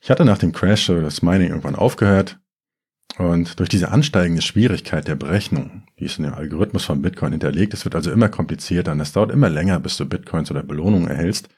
Ich 0.00 0.10
hatte 0.10 0.24
nach 0.24 0.38
dem 0.38 0.52
Crash 0.52 0.86
das 0.86 1.22
Mining 1.22 1.48
irgendwann 1.48 1.76
aufgehört 1.76 2.40
und 3.18 3.58
durch 3.58 3.68
diese 3.68 3.90
ansteigende 3.90 4.42
Schwierigkeit 4.42 5.06
der 5.06 5.16
Berechnung, 5.16 5.82
die 5.98 6.04
ist 6.04 6.18
in 6.18 6.24
dem 6.24 6.34
Algorithmus 6.34 6.84
von 6.84 7.02
Bitcoin 7.02 7.32
hinterlegt, 7.32 7.74
es 7.74 7.84
wird 7.84 7.94
also 7.94 8.10
immer 8.10 8.28
komplizierter 8.28 8.92
und 8.92 9.00
es 9.00 9.12
dauert 9.12 9.30
immer 9.30 9.50
länger, 9.50 9.78
bis 9.80 9.96
du 9.96 10.06
Bitcoins 10.06 10.50
oder 10.50 10.62
Belohnungen 10.62 11.08
erhältst, 11.08 11.48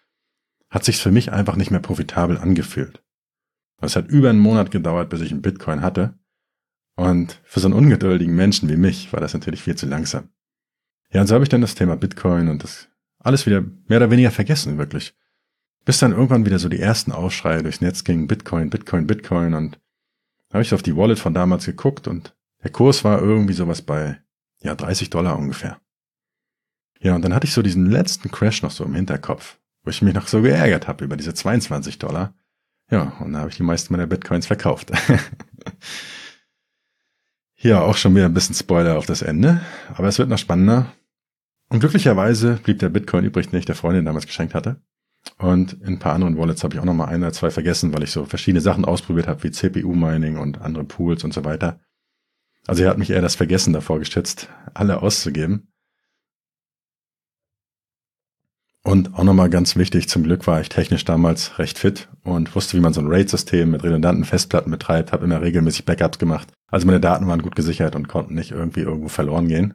hat 0.71 0.85
sich's 0.85 1.01
für 1.01 1.13
mich 1.13 1.33
einfach 1.33 1.57
nicht 1.57 1.71
mehr 1.71 1.81
profitabel 1.81 2.39
angefühlt. 2.39 3.03
Es 3.81 3.97
hat 3.97 4.09
über 4.09 4.31
einen 4.31 4.39
Monat 4.39 4.71
gedauert, 4.71 5.11
bis 5.11 5.21
ich 5.21 5.33
einen 5.33 5.43
Bitcoin 5.43 5.83
hatte. 5.83 6.15
Und 6.95 7.41
für 7.45 7.61
so 7.61 7.67
einen 7.67 7.75
ungeduldigen 7.75 8.35
Menschen 8.35 8.69
wie 8.69 8.77
mich 8.77 9.13
war 9.13 9.21
das 9.21 9.35
natürlich 9.35 9.63
viel 9.63 9.75
zu 9.75 9.87
langsam. 9.87 10.29
Ja, 11.11 11.21
und 11.21 11.27
so 11.27 11.35
habe 11.35 11.45
ich 11.45 11.49
dann 11.49 11.61
das 11.61 11.75
Thema 11.75 11.97
Bitcoin 11.97 12.49
und 12.49 12.63
das 12.63 12.89
alles 13.19 13.45
wieder 13.47 13.61
mehr 13.61 13.99
oder 13.99 14.11
weniger 14.11 14.31
vergessen, 14.31 14.79
wirklich. 14.79 15.15
Bis 15.85 15.99
dann 15.99 16.13
irgendwann 16.13 16.47
wieder 16.47 16.59
so 16.59 16.69
die 16.69 16.81
ersten 16.81 17.13
Aufschreie 17.13 17.63
durchs 17.63 17.81
Netz 17.81 18.05
gingen, 18.05 18.29
Bitcoin, 18.29 18.71
Bitcoin, 18.71 19.07
Bitcoin 19.07 19.55
und 19.55 19.81
da 20.49 20.55
habe 20.55 20.63
ich 20.63 20.75
auf 20.75 20.83
die 20.83 20.97
Wallet 20.97 21.19
von 21.19 21.35
damals 21.35 21.65
geguckt 21.65 22.07
und 22.07 22.37
der 22.63 22.71
Kurs 22.71 23.05
war 23.05 23.21
irgendwie 23.21 23.55
sowas 23.55 23.83
bei, 23.83 24.21
ja, 24.61 24.75
30 24.75 25.11
Dollar 25.11 25.39
ungefähr. 25.39 25.81
Ja, 27.01 27.17
und 27.17 27.23
dann 27.23 27.35
hatte 27.35 27.47
ich 27.47 27.53
so 27.53 27.63
diesen 27.63 27.87
letzten 27.87 28.31
Crash 28.31 28.63
noch 28.63 28.71
so 28.71 28.85
im 28.85 28.95
Hinterkopf, 28.95 29.59
wo 29.83 29.91
ich 29.91 30.03
mich 30.03 30.15
noch 30.15 30.29
so 30.29 30.43
geärgert 30.43 30.87
habe 30.87 31.05
über 31.05 31.17
diese 31.17 31.35
22 31.35 31.99
Dollar. 31.99 32.35
Ja, 32.91 33.17
und 33.21 33.33
da 33.33 33.41
habe 33.41 33.51
ich 33.51 33.57
die 33.57 33.63
meisten 33.63 33.93
meiner 33.93 34.07
Bitcoins 34.07 34.47
verkauft. 34.47 34.93
ja, 37.57 37.81
auch 37.81 37.97
schon 37.97 38.15
wieder 38.15 38.27
ein 38.27 38.35
bisschen 38.35 38.55
Spoiler 38.55 38.99
auf 38.99 39.07
das 39.07 39.23
Ende, 39.23 39.63
aber 39.95 40.09
es 40.09 40.19
wird 40.19 40.29
noch 40.29 40.39
spannender. 40.39 40.93
Und 41.71 41.81
glücklicherweise 41.81 42.61
blieb 42.63 42.79
der 42.79 42.91
Bitcoin 42.91 43.25
übrig, 43.25 43.49
den 43.49 43.59
ich 43.59 43.65
der 43.65 43.75
Freundin 43.75 44.05
damals 44.05 44.27
geschenkt 44.27 44.55
hatte. 44.55 44.81
Und 45.39 45.75
in 45.75 45.95
ein 45.95 45.99
paar 45.99 46.15
anderen 46.15 46.37
Wallets 46.37 46.65
habe 46.65 46.75
ich 46.75 46.81
auch 46.81 46.85
noch 46.85 46.95
mal 46.95 47.07
ein 47.07 47.23
oder 47.23 47.33
zwei 47.33 47.51
vergessen, 47.51 47.93
weil 47.95 48.03
ich 48.03 48.11
so 48.11 48.25
verschiedene 48.25 48.61
Sachen 48.61 48.85
ausprobiert 48.85 49.29
habe, 49.29 49.43
wie 49.45 49.51
CPU-Mining 49.51 50.37
und 50.37 50.61
andere 50.61 50.85
Pools 50.85 51.25
und 51.25 51.33
so 51.33 51.45
weiter. 51.45 51.81
Also 52.67 52.85
er 52.85 52.91
hat 52.91 52.99
mich 52.99 53.11
eher 53.11 53.23
das 53.23 53.35
Vergessen 53.35 53.73
davor 53.73 53.99
gestützt, 53.99 54.49
alle 54.75 55.03
auszugeben. 55.03 55.73
Und 58.85 59.15
auch 59.15 59.23
nochmal 59.23 59.49
ganz 59.49 59.77
wichtig, 59.77 60.09
zum 60.09 60.25
Glück 60.25 60.47
war 60.49 60.61
ich 60.61 60.69
technisch 60.69 61.05
damals 61.05 61.59
recht 61.61 61.79
fit 61.79 62.09
und 62.25 62.55
wusste, 62.57 62.77
wie 62.77 62.81
man 62.81 62.93
so 62.93 63.01
ein 63.01 63.07
RAID-System 63.07 63.71
mit 63.71 63.85
redundanten 63.85 64.25
Festplatten 64.25 64.73
betreibt, 64.73 65.13
habe 65.13 65.25
immer 65.25 65.41
regelmäßig 65.41 65.85
Backups 65.85 66.19
gemacht. 66.19 66.53
Also 66.67 66.87
meine 66.87 66.99
Daten 66.99 67.29
waren 67.29 67.43
gut 67.43 67.55
gesichert 67.55 67.95
und 67.95 68.09
konnten 68.09 68.35
nicht 68.35 68.51
irgendwie 68.51 68.81
irgendwo 68.81 69.09
verloren 69.09 69.47
gehen. 69.47 69.75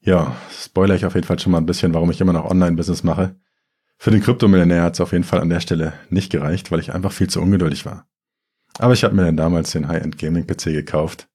Ja, 0.00 0.34
spoiler 0.50 0.94
ich 0.94 1.04
auf 1.04 1.14
jeden 1.14 1.26
Fall 1.26 1.38
schon 1.38 1.52
mal 1.52 1.58
ein 1.58 1.66
bisschen, 1.66 1.92
warum 1.92 2.10
ich 2.10 2.20
immer 2.20 2.32
noch 2.32 2.50
Online-Business 2.50 3.02
mache. 3.02 3.36
Für 3.98 4.10
den 4.10 4.20
Kryptomillionär 4.20 4.82
hat 4.82 4.94
es 4.94 5.00
auf 5.00 5.12
jeden 5.12 5.24
Fall 5.24 5.40
an 5.40 5.48
der 5.48 5.60
Stelle 5.60 5.94
nicht 6.10 6.30
gereicht, 6.30 6.70
weil 6.70 6.80
ich 6.80 6.92
einfach 6.92 7.12
viel 7.12 7.28
zu 7.28 7.40
ungeduldig 7.40 7.86
war. 7.86 8.06
Aber 8.78 8.92
ich 8.92 9.04
habe 9.04 9.14
mir 9.14 9.24
dann 9.24 9.36
damals 9.36 9.72
den 9.72 9.88
High-End 9.88 10.18
Gaming 10.18 10.46
PC 10.46 10.64
gekauft. 10.66 11.28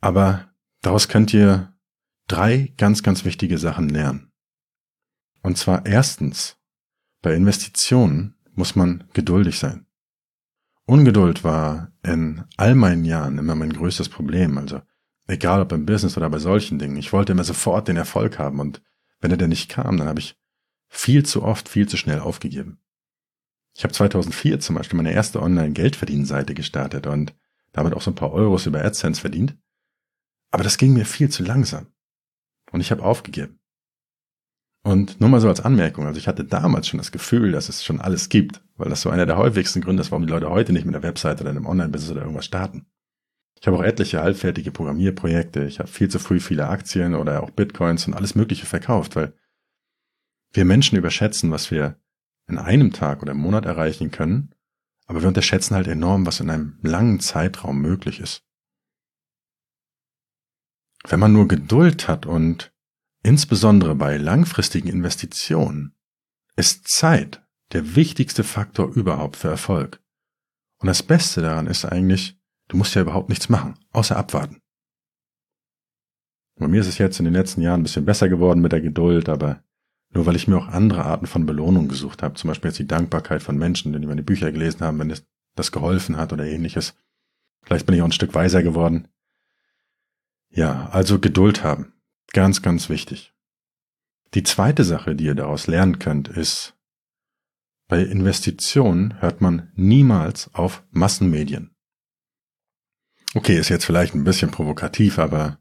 Aber 0.00 0.52
daraus 0.82 1.08
könnt 1.08 1.34
ihr 1.34 1.74
drei 2.28 2.72
ganz, 2.76 3.02
ganz 3.02 3.24
wichtige 3.24 3.58
Sachen 3.58 3.88
lernen. 3.88 4.30
Und 5.42 5.58
zwar 5.58 5.84
erstens, 5.84 6.56
bei 7.22 7.34
Investitionen 7.34 8.36
muss 8.52 8.76
man 8.76 9.04
geduldig 9.12 9.58
sein. 9.58 9.86
Ungeduld 10.84 11.44
war 11.44 11.92
in 12.02 12.44
all 12.56 12.74
meinen 12.74 13.04
Jahren 13.04 13.38
immer 13.38 13.54
mein 13.54 13.72
größtes 13.72 14.08
Problem. 14.08 14.56
Also 14.58 14.80
egal 15.26 15.60
ob 15.60 15.72
im 15.72 15.86
Business 15.86 16.16
oder 16.16 16.30
bei 16.30 16.38
solchen 16.38 16.78
Dingen. 16.78 16.96
Ich 16.96 17.12
wollte 17.12 17.32
immer 17.32 17.44
sofort 17.44 17.88
den 17.88 17.96
Erfolg 17.96 18.38
haben 18.38 18.60
und 18.60 18.82
wenn 19.20 19.30
er 19.30 19.36
denn 19.36 19.50
nicht 19.50 19.68
kam, 19.68 19.96
dann 19.96 20.08
habe 20.08 20.20
ich 20.20 20.36
viel 20.88 21.24
zu 21.24 21.42
oft, 21.42 21.68
viel 21.68 21.88
zu 21.88 21.96
schnell 21.96 22.20
aufgegeben. 22.20 22.80
Ich 23.76 23.84
habe 23.84 23.94
2004 23.94 24.60
zum 24.60 24.76
Beispiel 24.76 24.96
meine 24.96 25.12
erste 25.12 25.40
Online-Geldverdienseite 25.40 26.54
gestartet 26.54 27.06
und 27.06 27.34
damit 27.72 27.94
auch 27.94 28.02
so 28.02 28.10
ein 28.10 28.16
paar 28.16 28.32
Euros 28.32 28.66
über 28.66 28.84
AdSense 28.84 29.20
verdient. 29.20 29.56
Aber 30.50 30.64
das 30.64 30.78
ging 30.78 30.94
mir 30.94 31.04
viel 31.04 31.28
zu 31.28 31.44
langsam. 31.44 31.86
Und 32.72 32.80
ich 32.80 32.90
habe 32.90 33.04
aufgegeben. 33.04 33.60
Und 34.82 35.20
nur 35.20 35.28
mal 35.28 35.40
so 35.40 35.48
als 35.48 35.60
Anmerkung, 35.60 36.06
also 36.06 36.18
ich 36.18 36.28
hatte 36.28 36.44
damals 36.44 36.88
schon 36.88 36.98
das 36.98 37.12
Gefühl, 37.12 37.52
dass 37.52 37.68
es 37.68 37.84
schon 37.84 38.00
alles 38.00 38.28
gibt, 38.28 38.62
weil 38.76 38.88
das 38.88 39.02
so 39.02 39.10
einer 39.10 39.26
der 39.26 39.36
häufigsten 39.36 39.80
Gründe 39.80 40.00
ist, 40.00 40.10
warum 40.10 40.26
die 40.26 40.32
Leute 40.32 40.50
heute 40.50 40.72
nicht 40.72 40.86
mit 40.86 40.94
einer 40.94 41.04
Webseite 41.04 41.42
oder 41.42 41.50
einem 41.50 41.66
Online-Business 41.66 42.12
oder 42.12 42.22
irgendwas 42.22 42.46
starten. 42.46 42.86
Ich 43.60 43.66
habe 43.66 43.76
auch 43.76 43.82
etliche 43.82 44.22
halbfertige 44.22 44.70
Programmierprojekte, 44.70 45.64
ich 45.64 45.80
habe 45.80 45.88
viel 45.88 46.08
zu 46.08 46.18
früh 46.18 46.40
viele 46.40 46.68
Aktien 46.68 47.14
oder 47.14 47.42
auch 47.42 47.50
Bitcoins 47.50 48.06
und 48.06 48.14
alles 48.14 48.34
Mögliche 48.34 48.66
verkauft, 48.66 49.16
weil 49.16 49.34
wir 50.52 50.64
Menschen 50.64 50.98
überschätzen, 50.98 51.50
was 51.50 51.70
wir 51.70 52.00
in 52.48 52.58
einem 52.58 52.92
Tag 52.92 53.22
oder 53.22 53.32
im 53.32 53.38
Monat 53.38 53.66
erreichen 53.66 54.10
können, 54.10 54.54
aber 55.06 55.22
wir 55.22 55.28
unterschätzen 55.28 55.74
halt 55.74 55.86
enorm, 55.86 56.26
was 56.26 56.40
in 56.40 56.50
einem 56.50 56.78
langen 56.82 57.20
Zeitraum 57.20 57.80
möglich 57.80 58.20
ist. 58.20 58.44
Wenn 61.06 61.20
man 61.20 61.32
nur 61.32 61.48
Geduld 61.48 62.08
hat 62.08 62.26
und 62.26 62.72
insbesondere 63.22 63.94
bei 63.94 64.16
langfristigen 64.16 64.88
Investitionen 64.88 65.94
ist 66.56 66.88
Zeit 66.88 67.42
der 67.72 67.94
wichtigste 67.94 68.44
Faktor 68.44 68.92
überhaupt 68.94 69.36
für 69.36 69.48
Erfolg. 69.48 70.02
Und 70.78 70.86
das 70.86 71.02
Beste 71.02 71.42
daran 71.42 71.66
ist 71.66 71.84
eigentlich, 71.84 72.38
du 72.68 72.76
musst 72.76 72.94
ja 72.94 73.02
überhaupt 73.02 73.28
nichts 73.28 73.48
machen, 73.48 73.78
außer 73.92 74.16
abwarten. 74.16 74.60
Bei 76.56 76.66
mir 76.66 76.80
ist 76.80 76.88
es 76.88 76.98
jetzt 76.98 77.18
in 77.18 77.24
den 77.24 77.34
letzten 77.34 77.60
Jahren 77.60 77.80
ein 77.80 77.84
bisschen 77.84 78.04
besser 78.04 78.28
geworden 78.28 78.60
mit 78.60 78.72
der 78.72 78.80
Geduld, 78.80 79.28
aber 79.28 79.62
nur 80.10 80.26
weil 80.26 80.36
ich 80.36 80.48
mir 80.48 80.56
auch 80.56 80.68
andere 80.68 81.04
Arten 81.04 81.26
von 81.26 81.46
Belohnung 81.46 81.88
gesucht 81.88 82.22
habe, 82.22 82.34
zum 82.34 82.48
Beispiel 82.48 82.70
jetzt 82.70 82.78
die 82.78 82.86
Dankbarkeit 82.86 83.42
von 83.42 83.58
Menschen, 83.58 83.92
die 83.92 84.06
meine 84.06 84.22
Bücher 84.22 84.52
gelesen 84.52 84.80
haben, 84.80 84.98
wenn 84.98 85.10
es 85.10 85.26
das 85.54 85.72
geholfen 85.72 86.16
hat 86.16 86.32
oder 86.32 86.46
ähnliches. 86.46 86.94
Vielleicht 87.62 87.86
bin 87.86 87.94
ich 87.94 88.00
auch 88.00 88.06
ein 88.06 88.12
Stück 88.12 88.34
weiser 88.34 88.62
geworden. 88.62 89.08
Ja, 90.50 90.88
also 90.90 91.18
Geduld 91.18 91.62
haben. 91.62 91.92
Ganz, 92.32 92.62
ganz 92.62 92.88
wichtig. 92.88 93.34
Die 94.34 94.42
zweite 94.42 94.84
Sache, 94.84 95.14
die 95.14 95.24
ihr 95.24 95.34
daraus 95.34 95.66
lernen 95.66 95.98
könnt, 95.98 96.28
ist, 96.28 96.74
bei 97.88 98.02
Investitionen 98.02 99.20
hört 99.20 99.40
man 99.40 99.72
niemals 99.74 100.52
auf 100.54 100.84
Massenmedien. 100.90 101.74
Okay, 103.34 103.58
ist 103.58 103.70
jetzt 103.70 103.84
vielleicht 103.84 104.14
ein 104.14 104.24
bisschen 104.24 104.50
provokativ, 104.50 105.18
aber 105.18 105.58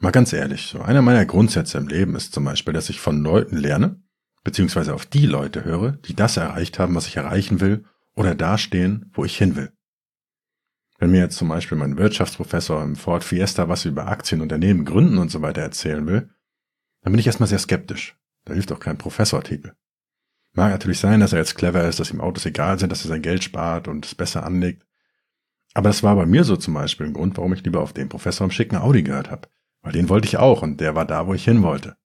Mal 0.00 0.12
ganz 0.12 0.32
ehrlich, 0.32 0.66
so 0.66 0.80
einer 0.80 1.02
meiner 1.02 1.26
Grundsätze 1.26 1.76
im 1.76 1.88
Leben 1.88 2.14
ist 2.14 2.32
zum 2.32 2.44
Beispiel, 2.44 2.72
dass 2.72 2.88
ich 2.88 3.00
von 3.00 3.20
Leuten 3.20 3.56
lerne, 3.56 4.00
beziehungsweise 4.44 4.94
auf 4.94 5.06
die 5.06 5.26
Leute 5.26 5.64
höre, 5.64 5.92
die 5.92 6.14
das 6.14 6.36
erreicht 6.36 6.78
haben, 6.78 6.94
was 6.94 7.08
ich 7.08 7.16
erreichen 7.16 7.60
will, 7.60 7.84
oder 8.14 8.34
dastehen, 8.34 9.10
wo 9.12 9.24
ich 9.24 9.36
hin 9.36 9.56
will. 9.56 9.72
Wenn 10.98 11.10
mir 11.10 11.20
jetzt 11.20 11.36
zum 11.36 11.48
Beispiel 11.48 11.78
mein 11.78 11.96
Wirtschaftsprofessor 11.96 12.82
im 12.82 12.96
Ford 12.96 13.24
Fiesta 13.24 13.68
was 13.68 13.84
über 13.84 14.08
Aktien, 14.08 14.40
Unternehmen, 14.40 14.84
Gründen 14.84 15.18
und 15.18 15.30
so 15.30 15.42
weiter 15.42 15.62
erzählen 15.62 16.06
will, 16.06 16.30
dann 17.02 17.12
bin 17.12 17.20
ich 17.20 17.26
erstmal 17.26 17.48
sehr 17.48 17.60
skeptisch. 17.60 18.16
Da 18.44 18.54
hilft 18.54 18.72
auch 18.72 18.80
kein 18.80 18.98
Professortitel. 18.98 19.74
Mag 20.52 20.70
natürlich 20.70 20.98
sein, 20.98 21.20
dass 21.20 21.32
er 21.32 21.38
jetzt 21.40 21.54
clever 21.56 21.86
ist, 21.86 22.00
dass 22.00 22.10
ihm 22.10 22.20
Autos 22.20 22.46
egal 22.46 22.78
sind, 22.78 22.90
dass 22.90 23.04
er 23.04 23.08
sein 23.08 23.22
Geld 23.22 23.44
spart 23.44 23.86
und 23.86 24.06
es 24.06 24.14
besser 24.14 24.44
anlegt. 24.44 24.84
Aber 25.74 25.88
das 25.88 26.02
war 26.02 26.16
bei 26.16 26.26
mir 26.26 26.44
so 26.44 26.56
zum 26.56 26.74
Beispiel 26.74 27.06
ein 27.06 27.12
Grund, 27.12 27.36
warum 27.36 27.52
ich 27.52 27.62
lieber 27.62 27.80
auf 27.80 27.92
den 27.92 28.08
Professor 28.08 28.44
im 28.44 28.50
schicken 28.50 28.76
Audi 28.76 29.02
gehört 29.02 29.30
habe. 29.30 29.48
Weil 29.82 29.92
den 29.92 30.08
wollte 30.08 30.26
ich 30.26 30.36
auch 30.36 30.62
und 30.62 30.80
der 30.80 30.94
war 30.94 31.04
da, 31.04 31.26
wo 31.26 31.34
ich 31.34 31.44
hin 31.44 31.62
wollte. 31.62 31.96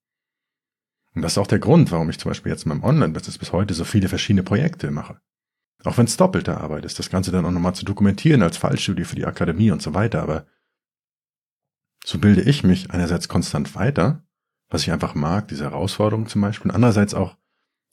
Und 1.14 1.22
das 1.22 1.32
ist 1.32 1.38
auch 1.38 1.46
der 1.46 1.58
Grund, 1.58 1.92
warum 1.92 2.10
ich 2.10 2.18
zum 2.18 2.30
Beispiel 2.30 2.50
jetzt 2.50 2.64
in 2.64 2.70
meinem 2.70 2.84
Online-Business 2.84 3.38
bis 3.38 3.52
heute 3.52 3.74
so 3.74 3.84
viele 3.84 4.08
verschiedene 4.08 4.42
Projekte 4.42 4.90
mache. 4.90 5.20
Auch 5.84 5.98
wenn 5.98 6.06
es 6.06 6.16
doppelte 6.16 6.56
Arbeit 6.56 6.84
ist, 6.84 6.98
das 6.98 7.10
Ganze 7.10 7.30
dann 7.30 7.44
auch 7.44 7.50
nochmal 7.50 7.74
zu 7.74 7.84
dokumentieren 7.84 8.42
als 8.42 8.56
Fallstudie 8.56 9.04
für 9.04 9.16
die 9.16 9.26
Akademie 9.26 9.70
und 9.70 9.82
so 9.82 9.94
weiter, 9.94 10.22
aber 10.22 10.46
so 12.04 12.18
bilde 12.18 12.42
ich 12.42 12.64
mich 12.64 12.90
einerseits 12.90 13.28
konstant 13.28 13.74
weiter, 13.74 14.24
was 14.68 14.82
ich 14.82 14.92
einfach 14.92 15.14
mag, 15.14 15.48
diese 15.48 15.64
Herausforderung 15.64 16.26
zum 16.26 16.40
Beispiel, 16.40 16.70
und 16.70 16.74
andererseits 16.74 17.14
auch, 17.14 17.36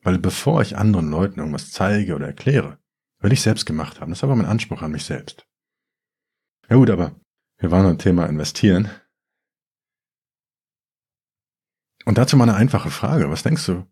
weil 0.04 0.17
bevor 0.17 0.62
ich 0.62 0.78
anderen 0.78 1.12
Leuten 1.12 1.39
irgendwas 1.39 1.72
zeige 1.72 2.15
oder 2.15 2.28
erkläre, 2.28 2.78
will 3.20 3.34
ich 3.34 3.41
selbst 3.41 3.65
gemacht 3.65 4.00
haben. 4.00 4.10
Das 4.12 4.20
ist 4.20 4.24
aber 4.24 4.36
mein 4.36 4.48
Anspruch 4.48 4.82
an 4.82 4.91
mich 4.91 5.04
selbst. 5.04 5.46
Ja 6.70 6.78
gut, 6.78 6.89
aber 6.89 7.15
wir 7.58 7.72
waren 7.72 7.86
beim 7.86 7.98
Thema 7.98 8.26
investieren. 8.26 8.89
Und 12.05 12.17
dazu 12.17 12.37
mal 12.37 12.49
eine 12.49 12.55
einfache 12.57 12.89
Frage. 12.89 13.29
Was 13.29 13.43
denkst 13.43 13.65
du? 13.65 13.85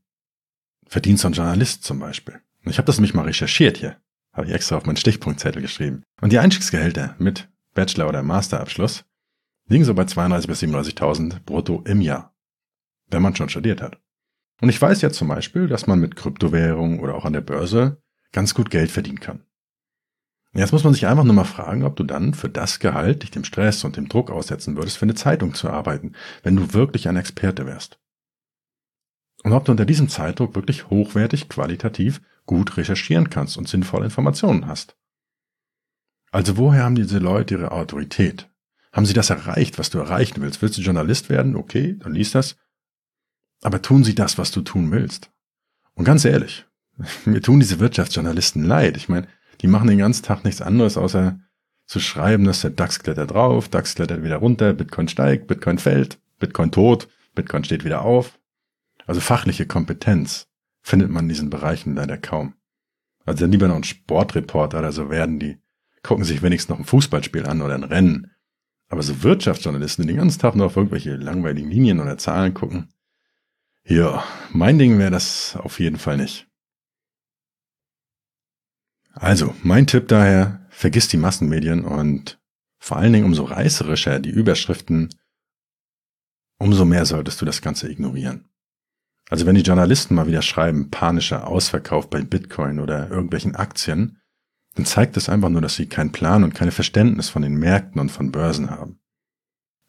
Verdienst 0.88 1.24
du 1.24 1.28
ein 1.28 1.34
Journalist 1.34 1.84
zum 1.84 2.00
Beispiel? 2.00 2.42
Ich 2.64 2.78
habe 2.78 2.86
das 2.86 2.98
nämlich 2.98 3.14
mal 3.14 3.26
recherchiert 3.26 3.78
hier. 3.78 3.98
Habe 4.34 4.48
ich 4.48 4.54
extra 4.54 4.78
auf 4.78 4.86
meinen 4.86 4.98
Stichpunktzettel 4.98 5.62
geschrieben. 5.62 6.04
Und 6.22 6.32
die 6.32 6.40
Einstiegsgehälter 6.40 7.16
mit 7.20 7.50
Bachelor- 7.74 8.10
oder 8.10 8.24
Masterabschluss 8.24 9.06
liegen 9.68 9.86
so 9.86 9.94
bei 9.94 10.04
32.000 10.04 10.48
bis 10.48 10.64
37.000 10.64 11.40
brutto 11.46 11.84
im 11.86 12.02
Jahr. 12.02 12.36
Wenn 13.10 13.22
man 13.22 13.36
schon 13.36 13.50
studiert 13.50 13.82
hat. 13.82 14.00
Und 14.62 14.70
ich 14.70 14.82
weiß 14.82 15.02
ja 15.02 15.10
zum 15.10 15.28
Beispiel, 15.28 15.68
dass 15.68 15.88
man 15.88 16.00
mit 16.00 16.16
Kryptowährungen 16.16 17.00
oder 17.00 17.16
auch 17.16 17.26
an 17.26 17.34
der 17.34 17.42
Börse 17.42 18.02
ganz 18.32 18.54
gut 18.54 18.70
Geld 18.70 18.92
verdienen 18.92 19.20
kann. 19.20 19.44
Jetzt 20.54 20.72
muss 20.72 20.84
man 20.84 20.94
sich 20.94 21.06
einfach 21.06 21.24
nur 21.24 21.36
mal 21.36 21.44
fragen, 21.44 21.84
ob 21.84 21.96
du 21.96 22.04
dann 22.04 22.34
für 22.34 22.50
das 22.50 22.80
Gehalt 22.80 23.22
dich 23.22 23.30
dem 23.30 23.44
Stress 23.44 23.84
und 23.84 23.98
dem 23.98 24.10
Druck 24.10 24.32
aussetzen 24.32 24.76
würdest, 24.76 24.98
für 24.98 25.04
eine 25.04 25.14
Zeitung 25.14 25.54
zu 25.54 25.70
arbeiten, 25.70 26.14
wenn 26.42 26.56
du 26.56 26.74
wirklich 26.74 27.08
ein 27.08 27.18
Experte 27.18 27.68
wärst. 27.68 27.99
Und 29.44 29.54
ob 29.54 29.66
du 29.66 29.72
unter 29.72 29.86
diesem 29.86 30.10
Zeitdruck 30.10 30.56
wirklich 30.56 30.90
hochwertig, 30.90 31.50
qualitativ 31.50 32.22
gut 32.46 32.78
recherchieren 32.78 33.30
kannst 33.30 33.58
und 33.58 33.68
sinnvolle 33.68 34.06
Informationen 34.06 34.68
hast. 34.68 34.98
Also 36.32 36.58
woher 36.58 36.84
haben 36.84 36.96
diese 36.96 37.20
Leute 37.20 37.56
ihre 37.56 37.72
Autorität? 37.72 38.50
Haben 38.92 39.06
sie 39.06 39.14
das 39.14 39.30
erreicht, 39.30 39.78
was 39.78 39.90
du 39.90 40.00
erreichen 40.00 40.42
willst? 40.42 40.62
Willst 40.62 40.78
du 40.78 40.82
Journalist 40.82 41.30
werden? 41.30 41.56
Okay, 41.56 41.96
dann 42.00 42.14
liest 42.14 42.36
das. 42.36 42.58
Aber 43.62 43.82
tun 43.82 44.04
sie 44.04 44.16
das, 44.16 44.38
was 44.38 44.52
du 44.52 44.62
tun 44.62 44.92
willst? 44.92 45.32
Und 45.94 46.06
ganz 46.06 46.26
ehrlich, 46.26 46.66
mir 47.26 47.42
tun 47.42 47.60
diese 47.60 47.80
Wirtschaftsjournalisten 47.80 48.64
leid. 48.64 48.98
Ich 48.98 49.10
meine, 49.10 49.28
die 49.62 49.68
machen 49.68 49.88
den 49.88 50.00
ganzen 50.00 50.24
Tag 50.24 50.44
nichts 50.44 50.62
anderes, 50.62 50.98
außer 50.98 51.40
zu 51.86 52.00
schreiben, 52.00 52.46
dass 52.46 52.62
der 52.62 52.70
DAX 52.70 53.00
klettert 53.00 53.32
drauf, 53.32 53.68
DAX 53.68 53.96
klettert 53.96 54.24
wieder 54.24 54.38
runter, 54.38 54.74
Bitcoin 54.74 55.08
steigt, 55.08 55.48
Bitcoin 55.48 55.80
fällt, 55.80 56.20
Bitcoin 56.38 56.72
tot, 56.72 57.08
Bitcoin 57.36 57.64
steht 57.64 57.84
wieder 57.84 58.04
auf. 58.04 58.40
Also 59.10 59.22
fachliche 59.22 59.66
Kompetenz 59.66 60.48
findet 60.84 61.10
man 61.10 61.26
in 61.26 61.30
diesen 61.30 61.50
Bereichen 61.50 61.96
leider 61.96 62.16
kaum. 62.16 62.54
Also 63.26 63.40
dann 63.40 63.52
lieber 63.52 63.68
noch 63.68 63.78
ein 63.78 63.84
Sportreporter 63.84 64.78
oder 64.78 64.92
so 64.92 65.10
werden, 65.10 65.40
die 65.40 65.58
gucken 66.04 66.24
sich 66.24 66.44
wenigstens 66.44 66.70
noch 66.70 66.78
ein 66.78 66.86
Fußballspiel 66.86 67.48
an 67.48 67.64
oder 67.64 67.74
ein 67.74 67.86
Rennen. 67.86 68.30
Aber 68.88 69.02
so 69.02 69.24
Wirtschaftsjournalisten, 69.24 70.04
die 70.04 70.14
den 70.14 70.18
ganzen 70.18 70.40
Tag 70.40 70.56
nur 70.56 70.68
auf 70.68 70.78
irgendwelche 70.78 71.16
langweiligen 71.16 71.72
Linien 71.72 72.00
oder 72.00 72.20
Zahlen 72.20 72.54
gucken, 72.54 72.94
ja, 73.84 74.24
mein 74.52 74.78
Ding 74.78 75.00
wäre 75.00 75.10
das 75.10 75.56
auf 75.56 75.80
jeden 75.80 75.98
Fall 75.98 76.18
nicht. 76.18 76.48
Also, 79.14 79.56
mein 79.64 79.88
Tipp 79.88 80.08
daher, 80.08 80.68
vergiss 80.70 81.08
die 81.08 81.18
Massenmedien 81.18 81.84
und 81.84 82.40
vor 82.78 82.98
allen 82.98 83.14
Dingen 83.14 83.26
umso 83.26 83.46
reißerischer 83.46 84.20
die 84.20 84.30
Überschriften, 84.30 85.10
umso 86.60 86.86
mehr 86.86 87.08
solltest 87.08 87.42
du 87.42 87.46
das 87.46 87.64
Ganze 87.64 87.90
ignorieren. 87.90 88.46
Also 89.30 89.46
wenn 89.46 89.56
die 89.56 89.62
Journalisten 89.62 90.16
mal 90.16 90.28
wieder 90.28 90.42
schreiben, 90.42 90.90
panischer 90.90 91.48
Ausverkauf 91.48 92.10
bei 92.10 92.22
Bitcoin 92.22 92.80
oder 92.80 93.10
irgendwelchen 93.10 93.56
Aktien, 93.56 94.18
dann 94.76 94.86
zeigt 94.86 95.18
es 95.18 95.30
einfach 95.30 95.50
nur, 95.50 95.62
dass 95.62 95.76
sie 95.76 95.86
keinen 95.86 96.12
Plan 96.12 96.44
und 96.44 96.56
keine 96.56 96.72
Verständnis 96.72 97.30
von 97.30 97.44
den 97.44 97.56
Märkten 97.56 98.02
und 98.02 98.12
von 98.12 98.32
Börsen 98.32 98.72
haben. 98.72 99.00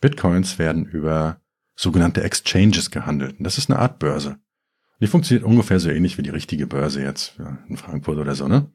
Bitcoins 0.01 0.59
werden 0.59 0.85
über 0.85 1.41
sogenannte 1.75 2.23
Exchanges 2.23 2.91
gehandelt. 2.91 3.39
Und 3.39 3.45
das 3.45 3.57
ist 3.57 3.71
eine 3.71 3.79
Art 3.79 3.99
Börse. 3.99 4.39
Die 5.01 5.07
funktioniert 5.07 5.45
ungefähr 5.45 5.81
so 5.81 5.89
ähnlich 5.89 6.19
wie 6.19 6.23
die 6.23 6.31
richtige 6.31 6.67
Börse 6.67 7.03
jetzt 7.03 7.39
in 7.69 7.79
Frankfurt 7.79 8.19
oder 8.19 8.35
so, 8.35 8.47
ne? 8.47 8.71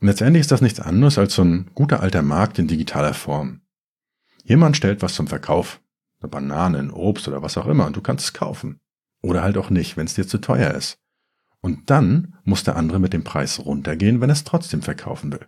Und 0.00 0.06
letztendlich 0.06 0.40
ist 0.40 0.50
das 0.50 0.60
nichts 0.60 0.80
anderes 0.80 1.18
als 1.18 1.34
so 1.34 1.42
ein 1.42 1.70
guter 1.74 2.00
alter 2.00 2.22
Markt 2.22 2.58
in 2.58 2.68
digitaler 2.68 3.14
Form. 3.14 3.62
Jemand 4.44 4.76
stellt 4.76 5.02
was 5.02 5.14
zum 5.14 5.26
Verkauf, 5.26 5.80
eine 6.20 6.28
Banane, 6.28 6.78
ein 6.78 6.90
Obst 6.90 7.28
oder 7.28 7.42
was 7.42 7.56
auch 7.56 7.66
immer, 7.66 7.86
und 7.86 7.96
du 7.96 8.00
kannst 8.00 8.24
es 8.24 8.32
kaufen. 8.32 8.80
Oder 9.22 9.42
halt 9.42 9.56
auch 9.56 9.70
nicht, 9.70 9.96
wenn 9.96 10.06
es 10.06 10.14
dir 10.14 10.26
zu 10.26 10.38
teuer 10.38 10.72
ist. 10.72 10.98
Und 11.60 11.90
dann 11.90 12.36
muss 12.44 12.64
der 12.64 12.76
andere 12.76 13.00
mit 13.00 13.12
dem 13.12 13.24
Preis 13.24 13.58
runtergehen, 13.58 14.20
wenn 14.20 14.30
er 14.30 14.34
es 14.34 14.44
trotzdem 14.44 14.82
verkaufen 14.82 15.32
will. 15.32 15.46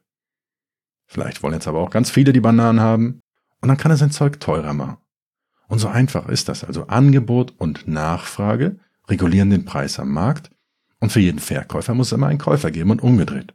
Vielleicht 1.07 1.43
wollen 1.43 1.55
jetzt 1.55 1.69
aber 1.69 1.81
auch 1.81 1.91
ganz 1.91 2.11
viele 2.11 2.33
die 2.33 2.41
Bananen 2.41 2.81
haben, 2.81 3.21
und 3.61 3.69
dann 3.69 3.77
kann 3.77 3.91
er 3.91 3.97
sein 3.97 4.11
Zeug 4.11 4.41
teurer 4.41 4.73
machen. 4.73 4.97
Und 5.69 5.79
so 5.79 5.89
einfach 5.89 6.29
ist 6.29 6.49
das. 6.49 6.65
Also 6.65 6.87
Angebot 6.87 7.55
und 7.59 7.87
Nachfrage 7.87 8.79
regulieren 9.09 9.51
den 9.51 9.65
Preis 9.65 9.99
am 10.01 10.13
Markt 10.13 10.51
und 10.99 11.13
für 11.13 11.21
jeden 11.21 11.39
Verkäufer 11.39 11.95
muss 11.95 12.09
es 12.09 12.13
immer 12.13 12.29
einen 12.29 12.39
Käufer 12.39 12.71
geben 12.71 12.91
und 12.91 13.03
umgedreht. 13.03 13.55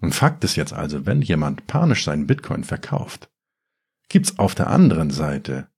Und 0.00 0.14
Fakt 0.14 0.44
ist 0.44 0.56
jetzt 0.56 0.72
also, 0.72 1.06
wenn 1.06 1.22
jemand 1.22 1.66
panisch 1.66 2.04
seinen 2.04 2.26
Bitcoin 2.26 2.64
verkauft, 2.64 3.30
gibt's 4.08 4.38
auf 4.38 4.54
der 4.54 4.68
anderen 4.68 5.10
Seite 5.10 5.68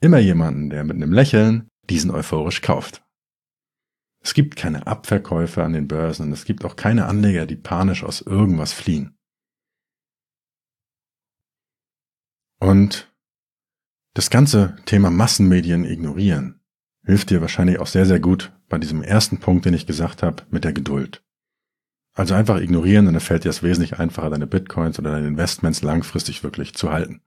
immer 0.00 0.18
jemanden, 0.18 0.70
der 0.70 0.84
mit 0.84 0.96
einem 0.96 1.12
Lächeln 1.12 1.68
diesen 1.88 2.10
euphorisch 2.10 2.60
kauft. 2.62 3.02
Es 4.22 4.34
gibt 4.34 4.56
keine 4.56 4.86
Abverkäufe 4.86 5.64
an 5.64 5.72
den 5.72 5.88
Börsen 5.88 6.26
und 6.26 6.32
es 6.32 6.44
gibt 6.44 6.64
auch 6.64 6.76
keine 6.76 7.06
Anleger, 7.06 7.46
die 7.46 7.56
panisch 7.56 8.04
aus 8.04 8.20
irgendwas 8.20 8.72
fliehen. 8.72 9.18
Und 12.60 13.12
das 14.14 14.30
ganze 14.30 14.76
Thema 14.84 15.10
Massenmedien 15.10 15.84
ignorieren 15.84 16.62
hilft 17.04 17.30
dir 17.30 17.40
wahrscheinlich 17.40 17.78
auch 17.78 17.86
sehr, 17.86 18.06
sehr 18.06 18.20
gut 18.20 18.52
bei 18.68 18.78
diesem 18.78 19.02
ersten 19.02 19.38
Punkt, 19.38 19.64
den 19.64 19.74
ich 19.74 19.86
gesagt 19.86 20.22
habe, 20.22 20.44
mit 20.50 20.64
der 20.64 20.72
Geduld. 20.72 21.24
Also 22.14 22.34
einfach 22.34 22.60
ignorieren, 22.60 23.06
dann 23.06 23.20
fällt 23.20 23.44
dir 23.44 23.48
es 23.48 23.62
wesentlich 23.62 23.98
einfacher, 23.98 24.30
deine 24.30 24.46
Bitcoins 24.46 24.98
oder 24.98 25.12
deine 25.12 25.28
Investments 25.28 25.82
langfristig 25.82 26.44
wirklich 26.44 26.74
zu 26.74 26.90
halten. 26.90 27.22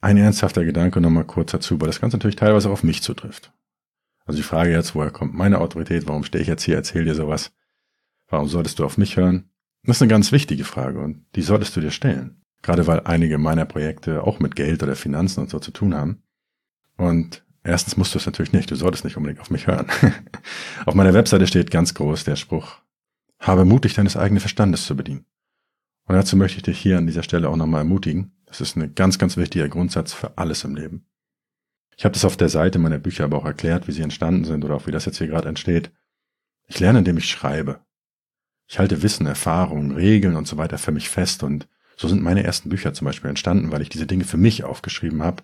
Ein 0.00 0.16
ernsthafter 0.16 0.64
Gedanke 0.64 1.00
nochmal 1.00 1.24
kurz 1.24 1.52
dazu, 1.52 1.80
weil 1.80 1.88
das 1.88 2.00
Ganze 2.00 2.16
natürlich 2.16 2.36
teilweise 2.36 2.70
auf 2.70 2.84
mich 2.84 3.02
zutrifft. 3.02 3.52
Also 4.24 4.38
die 4.38 4.44
Frage 4.44 4.70
jetzt, 4.70 4.94
woher 4.94 5.10
kommt 5.10 5.34
meine 5.34 5.60
Autorität? 5.60 6.06
Warum 6.06 6.24
stehe 6.24 6.42
ich 6.42 6.48
jetzt 6.48 6.62
hier, 6.62 6.76
erzähle 6.76 7.06
dir 7.06 7.14
sowas? 7.14 7.52
Warum 8.28 8.48
solltest 8.48 8.78
du 8.78 8.84
auf 8.84 8.96
mich 8.96 9.16
hören? 9.16 9.50
Das 9.84 9.96
ist 9.96 10.02
eine 10.02 10.10
ganz 10.10 10.32
wichtige 10.32 10.64
Frage 10.64 11.00
und 11.00 11.26
die 11.34 11.42
solltest 11.42 11.76
du 11.76 11.80
dir 11.80 11.90
stellen. 11.90 12.40
Gerade 12.62 12.86
weil 12.86 13.00
einige 13.00 13.36
meiner 13.36 13.66
Projekte 13.66 14.22
auch 14.22 14.40
mit 14.40 14.56
Geld 14.56 14.82
oder 14.82 14.96
Finanzen 14.96 15.40
und 15.40 15.50
so 15.50 15.58
zu 15.58 15.70
tun 15.70 15.94
haben. 15.94 16.22
Und 16.96 17.44
erstens 17.62 17.98
musst 17.98 18.14
du 18.14 18.18
es 18.18 18.24
natürlich 18.24 18.52
nicht, 18.52 18.70
du 18.70 18.76
solltest 18.76 19.04
nicht 19.04 19.18
unbedingt 19.18 19.40
auf 19.40 19.50
mich 19.50 19.66
hören. 19.66 19.86
auf 20.86 20.94
meiner 20.94 21.12
Webseite 21.12 21.46
steht 21.46 21.70
ganz 21.70 21.92
groß 21.92 22.24
der 22.24 22.36
Spruch, 22.36 22.78
habe 23.38 23.66
mutig 23.66 23.92
deines 23.92 24.16
eigenen 24.16 24.40
Verstandes 24.40 24.86
zu 24.86 24.96
bedienen. 24.96 25.26
Und 26.06 26.14
dazu 26.14 26.36
möchte 26.36 26.58
ich 26.58 26.62
dich 26.62 26.78
hier 26.78 26.96
an 26.96 27.06
dieser 27.06 27.22
Stelle 27.22 27.50
auch 27.50 27.56
nochmal 27.56 27.80
ermutigen. 27.80 28.32
Das 28.46 28.60
ist 28.62 28.76
ein 28.76 28.94
ganz, 28.94 29.18
ganz 29.18 29.36
wichtiger 29.36 29.68
Grundsatz 29.68 30.12
für 30.12 30.38
alles 30.38 30.64
im 30.64 30.76
Leben. 30.76 31.06
Ich 31.96 32.04
habe 32.04 32.12
das 32.12 32.24
auf 32.24 32.36
der 32.36 32.48
Seite 32.48 32.78
meiner 32.78 32.98
Bücher 32.98 33.24
aber 33.24 33.38
auch 33.38 33.44
erklärt, 33.44 33.86
wie 33.88 33.92
sie 33.92 34.02
entstanden 34.02 34.44
sind 34.44 34.64
oder 34.64 34.74
auch 34.74 34.86
wie 34.86 34.92
das 34.92 35.04
jetzt 35.04 35.18
hier 35.18 35.28
gerade 35.28 35.48
entsteht. 35.48 35.90
Ich 36.66 36.80
lerne, 36.80 37.00
indem 37.00 37.18
ich 37.18 37.28
schreibe. 37.28 37.80
Ich 38.66 38.78
halte 38.78 39.02
Wissen, 39.02 39.26
Erfahrungen, 39.26 39.92
Regeln 39.92 40.36
und 40.36 40.48
so 40.48 40.56
weiter 40.56 40.78
für 40.78 40.92
mich 40.92 41.08
fest 41.08 41.42
und 41.42 41.68
so 41.96 42.08
sind 42.08 42.22
meine 42.22 42.42
ersten 42.42 42.70
Bücher 42.70 42.92
zum 42.92 43.04
Beispiel 43.04 43.28
entstanden, 43.28 43.70
weil 43.70 43.82
ich 43.82 43.88
diese 43.88 44.06
Dinge 44.06 44.24
für 44.24 44.36
mich 44.36 44.64
aufgeschrieben 44.64 45.22
habe, 45.22 45.42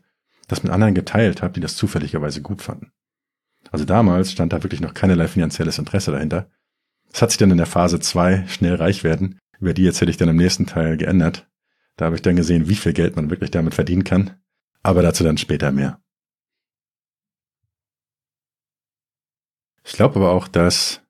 das 0.48 0.62
mit 0.62 0.72
anderen 0.72 0.94
geteilt 0.94 1.42
habe, 1.42 1.52
die 1.52 1.60
das 1.60 1.76
zufälligerweise 1.76 2.42
gut 2.42 2.62
fanden. 2.62 2.92
Also 3.70 3.84
damals 3.84 4.32
stand 4.32 4.52
da 4.52 4.62
wirklich 4.62 4.80
noch 4.80 4.94
keinerlei 4.94 5.28
finanzielles 5.28 5.78
Interesse 5.78 6.10
dahinter. 6.10 6.50
Das 7.12 7.22
hat 7.22 7.30
sich 7.30 7.38
dann 7.38 7.50
in 7.50 7.56
der 7.56 7.66
Phase 7.66 8.00
2 8.00 8.46
schnell 8.48 8.74
reich 8.76 9.04
werden, 9.04 9.38
über 9.60 9.74
die 9.74 9.86
erzähle 9.86 10.10
ich 10.10 10.16
dann 10.16 10.28
im 10.28 10.36
nächsten 10.36 10.66
Teil 10.66 10.96
geändert. 10.96 11.46
Da 11.96 12.06
habe 12.06 12.16
ich 12.16 12.22
dann 12.22 12.36
gesehen, 12.36 12.68
wie 12.68 12.76
viel 12.76 12.94
Geld 12.94 13.14
man 13.14 13.30
wirklich 13.30 13.50
damit 13.50 13.74
verdienen 13.74 14.04
kann, 14.04 14.40
aber 14.82 15.02
dazu 15.02 15.22
dann 15.22 15.38
später 15.38 15.70
mehr. 15.70 16.00
Ich 19.90 19.96
glaube 19.96 20.20
aber 20.20 20.30
auch, 20.30 20.46
dass 20.46 21.00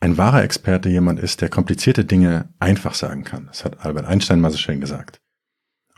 ein 0.00 0.16
wahrer 0.16 0.42
Experte 0.42 0.88
jemand 0.88 1.20
ist, 1.20 1.42
der 1.42 1.50
komplizierte 1.50 2.06
Dinge 2.06 2.48
einfach 2.58 2.94
sagen 2.94 3.24
kann. 3.24 3.44
Das 3.46 3.62
hat 3.62 3.84
Albert 3.84 4.06
Einstein 4.06 4.40
mal 4.40 4.50
so 4.50 4.56
schön 4.56 4.80
gesagt. 4.80 5.20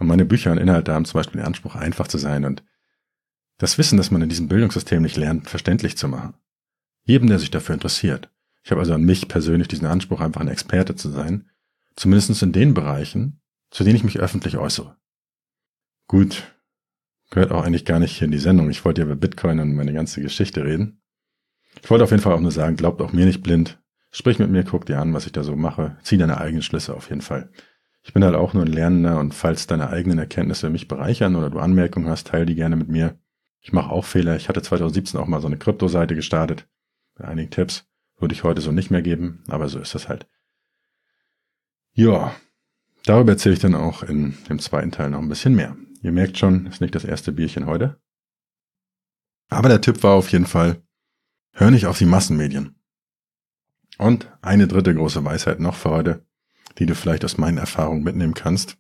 Und 0.01 0.09
meine 0.09 0.25
Bücher 0.25 0.51
und 0.51 0.59
Inhalte 0.59 0.93
haben 0.93 1.05
zum 1.05 1.21
Beispiel 1.21 1.41
den 1.41 1.47
Anspruch, 1.47 1.77
einfach 1.77 2.09
zu 2.09 2.19
sein 2.19 2.45
und 2.45 2.65
das 3.59 3.79
Wissen, 3.79 3.99
das 3.99 4.11
man 4.11 4.21
in 4.21 4.29
diesem 4.29 4.49
Bildungssystem 4.49 5.01
nicht 5.01 5.17
lernt, 5.17 5.49
verständlich 5.49 5.97
zu 5.97 6.09
machen. 6.09 6.35
Jedem, 7.05 7.29
der 7.29 7.39
sich 7.39 7.53
dafür 7.53 7.75
interessiert. 7.75 8.29
Ich 8.65 8.73
habe 8.73 8.81
also 8.81 8.95
an 8.95 9.05
mich 9.05 9.29
persönlich 9.29 9.69
diesen 9.69 9.87
Anspruch, 9.87 10.21
einfach 10.21 10.41
ein 10.41 10.49
Experte 10.49 10.97
zu 10.97 11.11
sein, 11.11 11.49
zumindest 11.95 12.43
in 12.43 12.51
den 12.51 12.75
Bereichen, 12.75 13.41
zu 13.71 13.85
denen 13.85 13.95
ich 13.95 14.05
mich 14.05 14.19
öffentlich 14.19 14.57
äußere. 14.57 14.97
Gut, 16.09 16.53
gehört 17.31 17.53
auch 17.53 17.65
eigentlich 17.65 17.85
gar 17.85 18.01
nicht 18.01 18.17
hier 18.19 18.25
in 18.25 18.33
die 18.33 18.39
Sendung. 18.39 18.71
Ich 18.71 18.85
wollte 18.85 19.03
ja 19.03 19.07
über 19.07 19.15
Bitcoin 19.15 19.61
und 19.61 19.77
meine 19.77 19.93
ganze 19.93 20.21
Geschichte 20.21 20.65
reden. 20.65 20.98
Ich 21.83 21.91
wollte 21.91 22.05
auf 22.05 22.11
jeden 22.11 22.23
Fall 22.23 22.35
auch 22.35 22.41
nur 22.41 22.53
sagen, 22.53 22.77
glaubt 22.77 23.01
auch 23.01 23.13
mir 23.13 23.27
nicht 23.27 23.43
blind. 23.43 23.81
Sprich 24.11 24.39
mit 24.39 24.51
mir, 24.51 24.65
guck 24.65 24.87
dir 24.87 25.01
an, 25.01 25.13
was 25.13 25.27
ich 25.27 25.33
da 25.33 25.45
so 25.45 25.55
mache. 25.55 25.97
Zieh 26.03 26.17
deine 26.17 26.39
eigenen 26.39 26.63
Schlüsse 26.63 26.95
auf 26.95 27.09
jeden 27.11 27.21
Fall. 27.21 27.51
Ich 28.03 28.15
bin 28.15 28.25
halt 28.25 28.35
auch 28.35 28.55
nur 28.55 28.65
ein 28.65 28.73
Lernender 28.73 29.19
und 29.19 29.35
falls 29.35 29.67
deine 29.67 29.91
eigenen 29.91 30.19
Erkenntnisse 30.19 30.71
mich 30.71 30.89
bereichern 30.89 31.37
oder 31.37 31.51
du 31.51 31.59
Anmerkungen 31.59 32.09
hast, 32.09 32.29
teile 32.29 32.47
die 32.47 32.55
gerne 32.55 32.77
mit 32.77 32.89
mir. 32.89 33.19
Ich 33.61 33.73
mache 33.73 33.91
auch 33.91 34.05
Fehler. 34.05 34.37
Ich 34.37 34.49
hatte 34.49 34.63
2017 34.63 35.21
auch 35.21 35.27
mal 35.27 35.41
so 35.41 35.47
eine 35.47 35.59
Kryptoseite 35.59 36.15
gestartet. 36.15 36.67
Mit 37.17 37.27
einigen 37.27 37.51
Tipps. 37.51 37.87
Würde 38.17 38.35
ich 38.35 38.45
heute 38.45 38.61
so 38.61 38.73
nicht 38.73 38.91
mehr 38.91 39.03
geben, 39.03 39.45
aber 39.49 39.69
so 39.69 39.79
ist 39.79 39.95
das 39.95 40.09
halt. 40.09 40.27
Ja, 41.93 42.35
darüber 43.05 43.33
erzähle 43.33 43.55
ich 43.55 43.61
dann 43.61 43.75
auch 43.75 44.03
in 44.03 44.37
dem 44.49 44.59
zweiten 44.59 44.91
Teil 44.91 45.11
noch 45.11 45.21
ein 45.21 45.29
bisschen 45.29 45.55
mehr. 45.55 45.77
Ihr 46.03 46.13
merkt 46.13 46.39
schon, 46.39 46.67
ist 46.67 46.81
nicht 46.81 46.95
das 46.95 47.05
erste 47.05 47.33
Bierchen 47.33 47.67
heute. 47.67 48.01
Aber 49.51 49.69
der 49.69 49.81
Tipp 49.81 50.03
war 50.03 50.15
auf 50.15 50.31
jeden 50.31 50.47
Fall, 50.47 50.83
hör 51.53 51.71
nicht 51.71 51.87
auf 51.87 51.99
die 51.99 52.07
Massenmedien. 52.07 52.77
Und 53.99 54.31
eine 54.43 54.69
dritte 54.69 54.95
große 54.95 55.25
Weisheit 55.25 55.61
noch 55.61 55.75
für 55.75 55.91
heute, 55.91 56.27
die 56.79 56.87
du 56.87 56.95
vielleicht 56.95 57.25
aus 57.25 57.39
meinen 57.39 57.59
Erfahrungen 57.59 58.05
mitnehmen 58.05 58.35
kannst. 58.35 58.79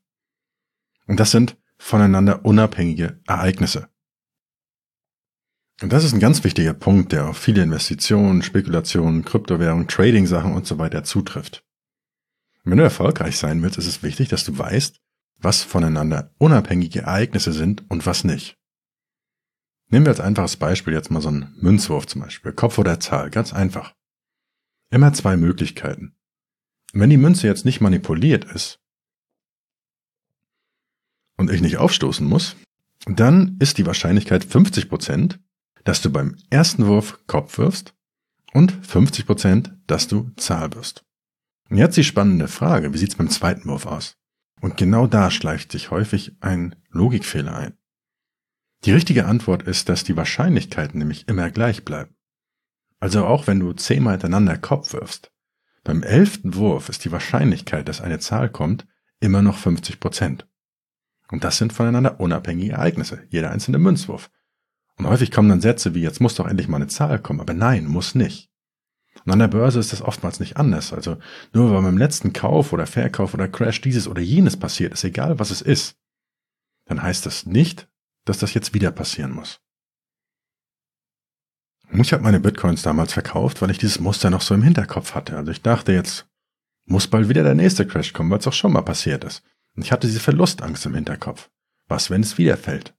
Und 1.07 1.18
das 1.18 1.31
sind 1.31 1.57
voneinander 1.78 2.44
unabhängige 2.44 3.20
Ereignisse. 3.26 3.88
Und 5.81 5.92
das 5.92 6.04
ist 6.04 6.12
ein 6.12 6.20
ganz 6.20 6.42
wichtiger 6.42 6.74
Punkt, 6.74 7.12
der 7.12 7.28
auf 7.28 7.38
viele 7.38 7.62
Investitionen, 7.62 8.42
Spekulationen, 8.42 9.24
Kryptowährungen, 9.24 9.87
Trading-Sachen 9.87 10.54
und 10.54 10.66
so 10.66 10.78
weiter 10.78 11.04
zutrifft. 11.04 11.64
Wenn 12.64 12.78
du 12.78 12.85
erfolgreich 12.85 13.38
sein 13.38 13.62
willst, 13.62 13.78
ist 13.78 13.87
es 13.87 14.02
wichtig, 14.02 14.28
dass 14.28 14.44
du 14.44 14.59
weißt, 14.59 15.00
was 15.38 15.62
voneinander 15.62 16.35
unabhängige 16.38 17.02
Ereignisse 17.02 17.52
sind 17.52 17.88
und 17.88 18.07
was 18.07 18.24
nicht. 18.24 18.58
Nehmen 19.90 20.05
wir 20.05 20.11
als 20.11 20.20
einfaches 20.20 20.57
Beispiel 20.57 20.92
jetzt 20.92 21.11
mal 21.11 21.22
so 21.22 21.29
einen 21.29 21.55
Münzwurf 21.61 22.07
zum 22.07 22.20
Beispiel, 22.20 22.53
Kopf 22.53 22.79
oder 22.79 23.01
Zahl, 23.01 23.31
ganz 23.31 23.53
einfach. 23.55 23.94
Immer 24.90 25.12
zwei 25.14 25.37
Möglichkeiten. 25.37 26.14
Wenn 26.92 27.11
die 27.11 27.16
Münze 27.16 27.46
jetzt 27.46 27.64
nicht 27.64 27.81
manipuliert 27.81 28.44
ist 28.44 28.81
und 31.37 31.51
ich 31.51 31.61
nicht 31.61 31.79
aufstoßen 31.79 32.27
muss, 32.27 32.57
dann 33.07 33.57
ist 33.61 33.79
die 33.79 33.87
Wahrscheinlichkeit 33.87 34.44
50 34.44 34.88
Prozent, 34.88 35.40
dass 35.85 36.03
du 36.03 36.11
beim 36.11 36.37
ersten 36.51 36.87
Wurf 36.87 37.20
Kopf 37.27 37.59
wirfst 37.59 37.94
und 38.53 38.72
50 38.87 39.27
Prozent, 39.27 39.72
dass 39.87 40.09
du 40.09 40.31
Zahl 40.37 40.74
wirst. 40.74 41.05
Und 41.70 41.77
jetzt 41.77 41.96
die 41.96 42.05
spannende 42.05 42.48
Frage, 42.48 42.92
wie 42.92 42.98
sieht's 42.98 43.16
beim 43.16 43.31
zweiten 43.31 43.68
Wurf 43.68 43.87
aus? 43.87 44.16
Und 44.61 44.77
genau 44.77 45.07
da 45.07 45.31
schleicht 45.31 45.72
sich 45.72 45.90
häufig 45.90 46.37
ein 46.40 46.74
Logikfehler 46.90 47.57
ein. 47.57 47.79
Die 48.84 48.92
richtige 48.92 49.26
Antwort 49.26 49.62
ist, 49.64 49.88
dass 49.88 50.04
die 50.04 50.16
Wahrscheinlichkeiten 50.16 50.98
nämlich 50.98 51.28
immer 51.28 51.50
gleich 51.50 51.84
bleiben. 51.84 52.14
Also 53.00 53.24
auch 53.26 53.46
wenn 53.46 53.60
du 53.60 53.72
zehnmal 53.72 54.14
hintereinander 54.14 54.56
Kopf 54.56 54.92
wirfst, 54.92 55.32
beim 55.84 56.02
elften 56.02 56.54
Wurf 56.54 56.88
ist 56.88 57.04
die 57.04 57.12
Wahrscheinlichkeit, 57.12 57.88
dass 57.88 58.00
eine 58.00 58.18
Zahl 58.18 58.48
kommt, 58.48 58.86
immer 59.20 59.42
noch 59.42 59.56
50 59.56 60.00
Prozent. 60.00 60.46
Und 61.30 61.44
das 61.44 61.58
sind 61.58 61.72
voneinander 61.72 62.20
unabhängige 62.20 62.72
Ereignisse, 62.72 63.22
jeder 63.30 63.50
einzelne 63.50 63.78
Münzwurf. 63.78 64.30
Und 64.96 65.06
häufig 65.06 65.30
kommen 65.30 65.48
dann 65.48 65.60
Sätze 65.60 65.94
wie, 65.94 66.02
jetzt 66.02 66.20
muss 66.20 66.34
doch 66.34 66.46
endlich 66.46 66.68
mal 66.68 66.76
eine 66.76 66.88
Zahl 66.88 67.18
kommen, 67.20 67.40
aber 67.40 67.54
nein, 67.54 67.86
muss 67.86 68.14
nicht. 68.14 68.50
Und 69.24 69.32
an 69.32 69.38
der 69.38 69.48
Börse 69.48 69.78
ist 69.78 69.92
das 69.92 70.02
oftmals 70.02 70.40
nicht 70.40 70.56
anders. 70.56 70.92
Also 70.92 71.18
nur 71.52 71.72
weil 71.72 71.82
beim 71.82 71.98
letzten 71.98 72.32
Kauf 72.32 72.72
oder 72.72 72.86
Verkauf 72.86 73.34
oder 73.34 73.48
Crash 73.48 73.80
dieses 73.80 74.08
oder 74.08 74.20
jenes 74.20 74.56
passiert 74.56 74.92
ist, 74.92 75.04
egal 75.04 75.38
was 75.38 75.50
es 75.50 75.60
ist, 75.60 75.96
dann 76.86 77.02
heißt 77.02 77.26
das 77.26 77.46
nicht, 77.46 77.88
dass 78.28 78.38
das 78.38 78.54
jetzt 78.54 78.74
wieder 78.74 78.90
passieren 78.90 79.32
muss. 79.32 79.60
Ich 81.92 82.12
habe 82.12 82.22
meine 82.22 82.40
Bitcoins 82.40 82.82
damals 82.82 83.14
verkauft, 83.14 83.62
weil 83.62 83.70
ich 83.70 83.78
dieses 83.78 83.98
Muster 83.98 84.28
noch 84.28 84.42
so 84.42 84.54
im 84.54 84.62
Hinterkopf 84.62 85.14
hatte. 85.14 85.36
Also 85.36 85.50
ich 85.50 85.62
dachte 85.62 85.92
jetzt, 85.92 86.26
muss 86.84 87.06
bald 87.06 87.28
wieder 87.28 87.42
der 87.42 87.54
nächste 87.54 87.86
Crash 87.86 88.12
kommen, 88.12 88.30
weil 88.30 88.38
es 88.38 88.46
auch 88.46 88.52
schon 88.52 88.72
mal 88.72 88.82
passiert 88.82 89.24
ist. 89.24 89.42
Und 89.74 89.84
ich 89.84 89.92
hatte 89.92 90.06
diese 90.06 90.20
Verlustangst 90.20 90.84
im 90.86 90.94
Hinterkopf. 90.94 91.50
Was, 91.86 92.10
wenn 92.10 92.20
es 92.20 92.36
wieder 92.36 92.56
fällt? 92.56 92.94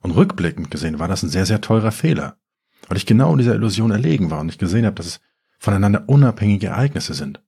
Und 0.00 0.12
rückblickend 0.12 0.70
gesehen 0.70 0.98
war 1.00 1.08
das 1.08 1.22
ein 1.22 1.28
sehr, 1.28 1.46
sehr 1.46 1.60
teurer 1.60 1.90
Fehler, 1.90 2.38
weil 2.86 2.96
ich 2.96 3.06
genau 3.06 3.32
in 3.32 3.38
dieser 3.38 3.54
Illusion 3.54 3.90
erlegen 3.90 4.30
war 4.30 4.40
und 4.40 4.48
ich 4.48 4.58
gesehen 4.58 4.86
habe, 4.86 4.94
dass 4.94 5.06
es 5.06 5.20
voneinander 5.58 6.08
unabhängige 6.08 6.68
Ereignisse 6.68 7.14
sind. 7.14 7.42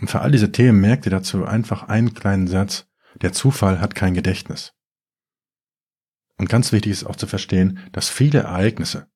Und 0.00 0.10
für 0.10 0.20
all 0.20 0.32
diese 0.32 0.50
Themen 0.50 0.80
merkt 0.80 1.06
ihr 1.06 1.10
dazu 1.10 1.44
einfach 1.44 1.84
einen 1.84 2.14
kleinen 2.14 2.48
Satz, 2.48 2.88
der 3.20 3.32
Zufall 3.32 3.80
hat 3.80 3.94
kein 3.94 4.14
Gedächtnis. 4.14 4.74
Und 6.42 6.48
ganz 6.48 6.72
wichtig 6.72 6.90
ist 6.90 7.04
auch 7.04 7.14
zu 7.14 7.28
verstehen, 7.28 7.78
dass 7.92 8.08
viele 8.08 8.40
Ereignisse 8.40 9.06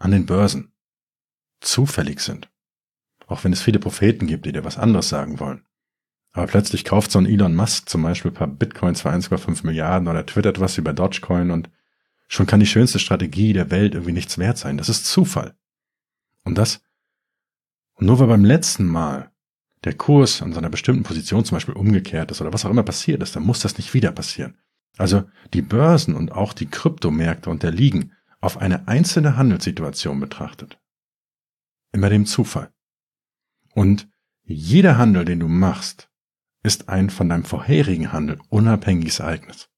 an 0.00 0.10
den 0.10 0.26
Börsen 0.26 0.72
zufällig 1.60 2.18
sind. 2.18 2.50
Auch 3.28 3.44
wenn 3.44 3.52
es 3.52 3.62
viele 3.62 3.78
Propheten 3.78 4.26
gibt, 4.26 4.44
die 4.44 4.50
dir 4.50 4.64
was 4.64 4.76
anderes 4.76 5.08
sagen 5.08 5.38
wollen. 5.38 5.64
Aber 6.32 6.48
plötzlich 6.48 6.84
kauft 6.84 7.12
so 7.12 7.20
ein 7.20 7.26
Elon 7.26 7.54
Musk 7.54 7.88
zum 7.88 8.02
Beispiel 8.02 8.32
ein 8.32 8.34
paar 8.34 8.48
Bitcoins 8.48 9.02
für 9.02 9.10
1,5 9.10 9.64
Milliarden 9.64 10.08
oder 10.08 10.26
twittert 10.26 10.58
was 10.58 10.76
über 10.76 10.92
Dogecoin 10.92 11.52
und 11.52 11.70
schon 12.26 12.46
kann 12.46 12.58
die 12.58 12.66
schönste 12.66 12.98
Strategie 12.98 13.52
der 13.52 13.70
Welt 13.70 13.94
irgendwie 13.94 14.12
nichts 14.12 14.36
wert 14.38 14.58
sein. 14.58 14.76
Das 14.76 14.88
ist 14.88 15.06
Zufall. 15.06 15.54
Und 16.42 16.58
das, 16.58 16.82
und 17.94 18.06
nur 18.06 18.18
weil 18.18 18.26
beim 18.26 18.44
letzten 18.44 18.88
Mal 18.88 19.30
der 19.84 19.94
Kurs 19.94 20.42
an 20.42 20.52
seiner 20.52 20.70
bestimmten 20.70 21.04
Position 21.04 21.44
zum 21.44 21.54
Beispiel 21.54 21.74
umgekehrt 21.74 22.32
ist 22.32 22.40
oder 22.40 22.52
was 22.52 22.64
auch 22.64 22.70
immer 22.70 22.82
passiert 22.82 23.22
ist, 23.22 23.36
dann 23.36 23.44
muss 23.44 23.60
das 23.60 23.78
nicht 23.78 23.94
wieder 23.94 24.10
passieren. 24.10 24.58
Also 24.96 25.24
die 25.52 25.62
Börsen 25.62 26.14
und 26.14 26.32
auch 26.32 26.52
die 26.52 26.66
Kryptomärkte 26.66 27.50
unterliegen 27.50 28.12
auf 28.40 28.58
eine 28.58 28.86
einzelne 28.88 29.36
Handelssituation 29.36 30.20
betrachtet. 30.20 30.78
Immer 31.92 32.10
dem 32.10 32.26
Zufall. 32.26 32.70
Und 33.74 34.08
jeder 34.42 34.98
Handel, 34.98 35.24
den 35.24 35.40
du 35.40 35.48
machst, 35.48 36.10
ist 36.62 36.88
ein 36.88 37.10
von 37.10 37.28
deinem 37.28 37.44
vorherigen 37.44 38.12
Handel 38.12 38.38
unabhängiges 38.48 39.20
Ereignis. 39.20 39.68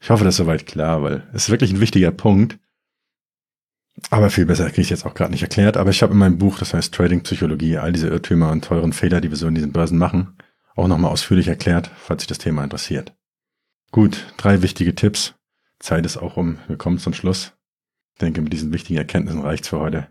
Ich 0.00 0.10
hoffe, 0.10 0.24
das 0.24 0.34
ist 0.34 0.38
soweit 0.38 0.66
klar, 0.66 1.02
weil 1.02 1.28
es 1.32 1.44
ist 1.44 1.50
wirklich 1.50 1.72
ein 1.72 1.80
wichtiger 1.80 2.10
Punkt. 2.10 2.58
Aber 4.10 4.28
viel 4.28 4.44
besser 4.44 4.66
kriege 4.66 4.82
ich 4.82 4.90
jetzt 4.90 5.06
auch 5.06 5.14
gerade 5.14 5.30
nicht 5.30 5.42
erklärt. 5.42 5.76
Aber 5.76 5.90
ich 5.90 6.02
habe 6.02 6.12
in 6.12 6.18
meinem 6.18 6.38
Buch, 6.38 6.58
das 6.58 6.74
heißt 6.74 6.92
Trading 6.92 7.22
Psychologie, 7.22 7.78
all 7.78 7.92
diese 7.92 8.08
Irrtümer 8.08 8.50
und 8.50 8.64
teuren 8.64 8.92
Fehler, 8.92 9.20
die 9.20 9.30
wir 9.30 9.36
so 9.36 9.46
in 9.46 9.54
diesen 9.54 9.72
Börsen 9.72 9.98
machen, 9.98 10.36
auch 10.74 10.88
nochmal 10.88 11.10
ausführlich 11.10 11.48
erklärt, 11.48 11.90
falls 11.96 12.22
sich 12.22 12.28
das 12.28 12.38
Thema 12.38 12.64
interessiert. 12.64 13.14
Gut, 13.94 14.26
drei 14.38 14.60
wichtige 14.60 14.96
Tipps. 14.96 15.36
Zeit 15.78 16.04
ist 16.04 16.16
auch 16.16 16.36
um. 16.36 16.58
Wir 16.66 16.76
kommen 16.76 16.98
zum 16.98 17.14
Schluss. 17.14 17.52
Ich 18.14 18.18
denke, 18.18 18.42
mit 18.42 18.52
diesen 18.52 18.72
wichtigen 18.72 18.98
Erkenntnissen 18.98 19.42
reicht's 19.42 19.68
für 19.68 19.78
heute. 19.78 20.08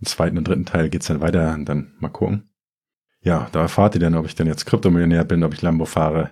Im 0.00 0.06
zweiten 0.06 0.38
und 0.38 0.48
dritten 0.48 0.64
Teil 0.64 0.88
geht's 0.88 1.08
dann 1.08 1.20
weiter 1.20 1.52
und 1.52 1.66
dann 1.66 1.92
mal 1.98 2.08
gucken. 2.08 2.48
Ja, 3.20 3.50
da 3.52 3.60
erfahrt 3.60 3.94
ihr 3.94 4.00
dann, 4.00 4.14
ob 4.14 4.24
ich 4.24 4.36
dann 4.36 4.46
jetzt 4.46 4.64
Kryptomillionär 4.64 5.24
bin, 5.24 5.44
ob 5.44 5.52
ich 5.52 5.60
Lambo 5.60 5.84
fahre. 5.84 6.30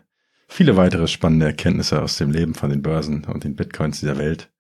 Viele 0.49 0.79
weitere 0.79 1.09
spannende 1.09 1.45
Erkenntnisse 1.45 2.01
aus 2.01 2.17
dem 2.17 2.31
Leben 2.31 2.55
von 2.55 2.71
den 2.71 2.81
Börsen 2.81 3.27
und 3.27 3.45
den 3.45 3.55
Bitcoins 3.55 4.01
dieser 4.01 4.17
Welt. 4.17 4.51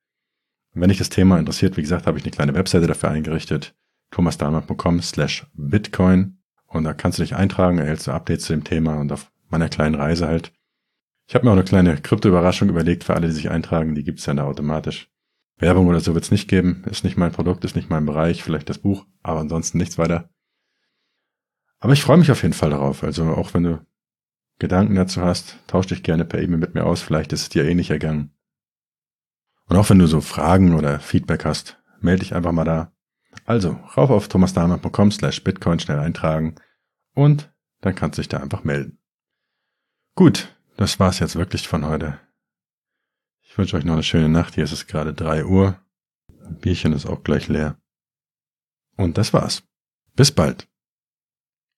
Und 0.75 0.83
wenn 0.83 0.91
dich 0.91 0.99
das 0.99 1.09
Thema 1.09 1.39
interessiert, 1.39 1.79
wie 1.79 1.83
gesagt, 1.83 2.07
habe 2.07 2.19
ich 2.19 2.25
eine 2.25 2.33
kleine 2.33 2.55
Webseite 2.55 2.87
dafür 2.87 3.11
eingerichtet, 3.11 3.75
thomasdahlmann.com 4.11 5.01
slash 5.01 5.47
bitcoin 5.55 6.43
und 6.67 6.85
da 6.85 6.93
kannst 6.93 7.19
du 7.19 7.23
dich 7.23 7.37
eintragen, 7.37 7.79
erhältst 7.79 8.07
du 8.07 8.13
Updates 8.13 8.45
zu 8.45 8.53
dem 8.53 8.65
Thema 8.65 8.97
und 8.97 9.13
auf 9.13 9.33
meiner 9.49 9.71
kleinen 9.71 9.95
Reise 9.95 10.29
halt. 10.29 10.53
Ich 11.29 11.35
habe 11.35 11.45
mir 11.45 11.51
auch 11.51 11.57
eine 11.57 11.65
kleine 11.65 12.01
Krypto-Überraschung 12.01 12.71
überlegt 12.71 13.05
für 13.05 13.15
alle, 13.15 13.27
die 13.27 13.35
sich 13.35 13.51
eintragen, 13.51 13.95
die 13.95 14.03
gibt's 14.03 14.25
ja 14.25 14.33
da 14.33 14.45
automatisch. 14.45 15.11
Werbung 15.59 15.87
oder 15.87 16.01
so 16.01 16.15
wird's 16.15 16.31
nicht 16.31 16.49
geben, 16.49 16.85
ist 16.91 17.05
nicht 17.05 17.19
mein 17.19 17.33
Produkt, 17.33 17.67
ist 17.67 17.77
nicht 17.77 17.91
mein 17.91 18.07
Bereich, 18.07 18.43
vielleicht 18.43 18.71
das 18.71 18.79
Buch, 18.79 19.05
aber 19.23 19.41
ansonsten 19.41 19.77
nichts 19.77 19.99
weiter. 19.99 20.31
Aber 21.81 21.93
ich 21.93 22.03
freue 22.03 22.17
mich 22.17 22.31
auf 22.31 22.43
jeden 22.43 22.55
Fall 22.55 22.71
darauf. 22.71 23.05
Also 23.05 23.25
auch 23.25 23.53
wenn 23.53 23.65
du 23.65 23.87
Gedanken 24.59 24.95
dazu 24.95 25.21
hast, 25.21 25.59
tausch 25.67 25.89
dich 25.89 26.03
gerne 26.03 26.25
per 26.25 26.41
E-Mail 26.41 26.59
mit 26.59 26.75
mir 26.75 26.87
aus. 26.87 27.03
Vielleicht 27.03 27.35
ist 27.35 27.43
es 27.43 27.49
dir 27.51 27.67
ähnlich 27.67 27.91
ergangen. 27.91 28.33
Und 29.67 29.77
auch 29.77 29.91
wenn 29.91 29.99
du 29.99 30.07
so 30.07 30.23
Fragen 30.23 30.75
oder 30.75 30.99
Feedback 30.99 31.45
hast, 31.45 31.79
melde 32.01 32.21
dich 32.21 32.35
einfach 32.35 32.53
mal 32.53 32.65
da. 32.65 32.93
Also, 33.45 33.73
rauf 33.99 34.09
auf 34.09 34.29
thomasdahmer.com 34.29 35.13
slash 35.13 35.45
bitcoin 35.45 35.79
schnell 35.79 35.99
eintragen 35.99 36.55
und 37.15 37.53
dann 37.83 37.95
kannst 37.95 38.17
du 38.17 38.23
dich 38.23 38.31
da 38.31 38.39
einfach 38.39 38.65
melden. 38.65 38.99
Gut, 40.15 40.58
das 40.79 41.01
war's 41.01 41.19
jetzt 41.19 41.35
wirklich 41.35 41.67
von 41.67 41.85
heute. 41.85 42.21
Ich 43.43 43.59
wünsche 43.59 43.77
euch 43.77 43.85
noch 43.85 43.95
eine 43.95 44.05
schöne 44.05 44.29
Nacht. 44.29 44.55
Hier 44.55 44.63
ist 44.63 44.73
es 44.73 44.87
gerade 44.87 45.13
drei 45.13 45.45
Uhr. 45.45 45.77
Ein 46.45 46.61
Bierchen 46.61 46.93
ist 46.93 47.05
auch 47.05 47.25
gleich 47.25 47.49
leer. 47.49 47.77
Und 48.97 49.19
das 49.19 49.33
war's. 49.33 49.65
Bis 50.15 50.31
bald. 50.31 50.69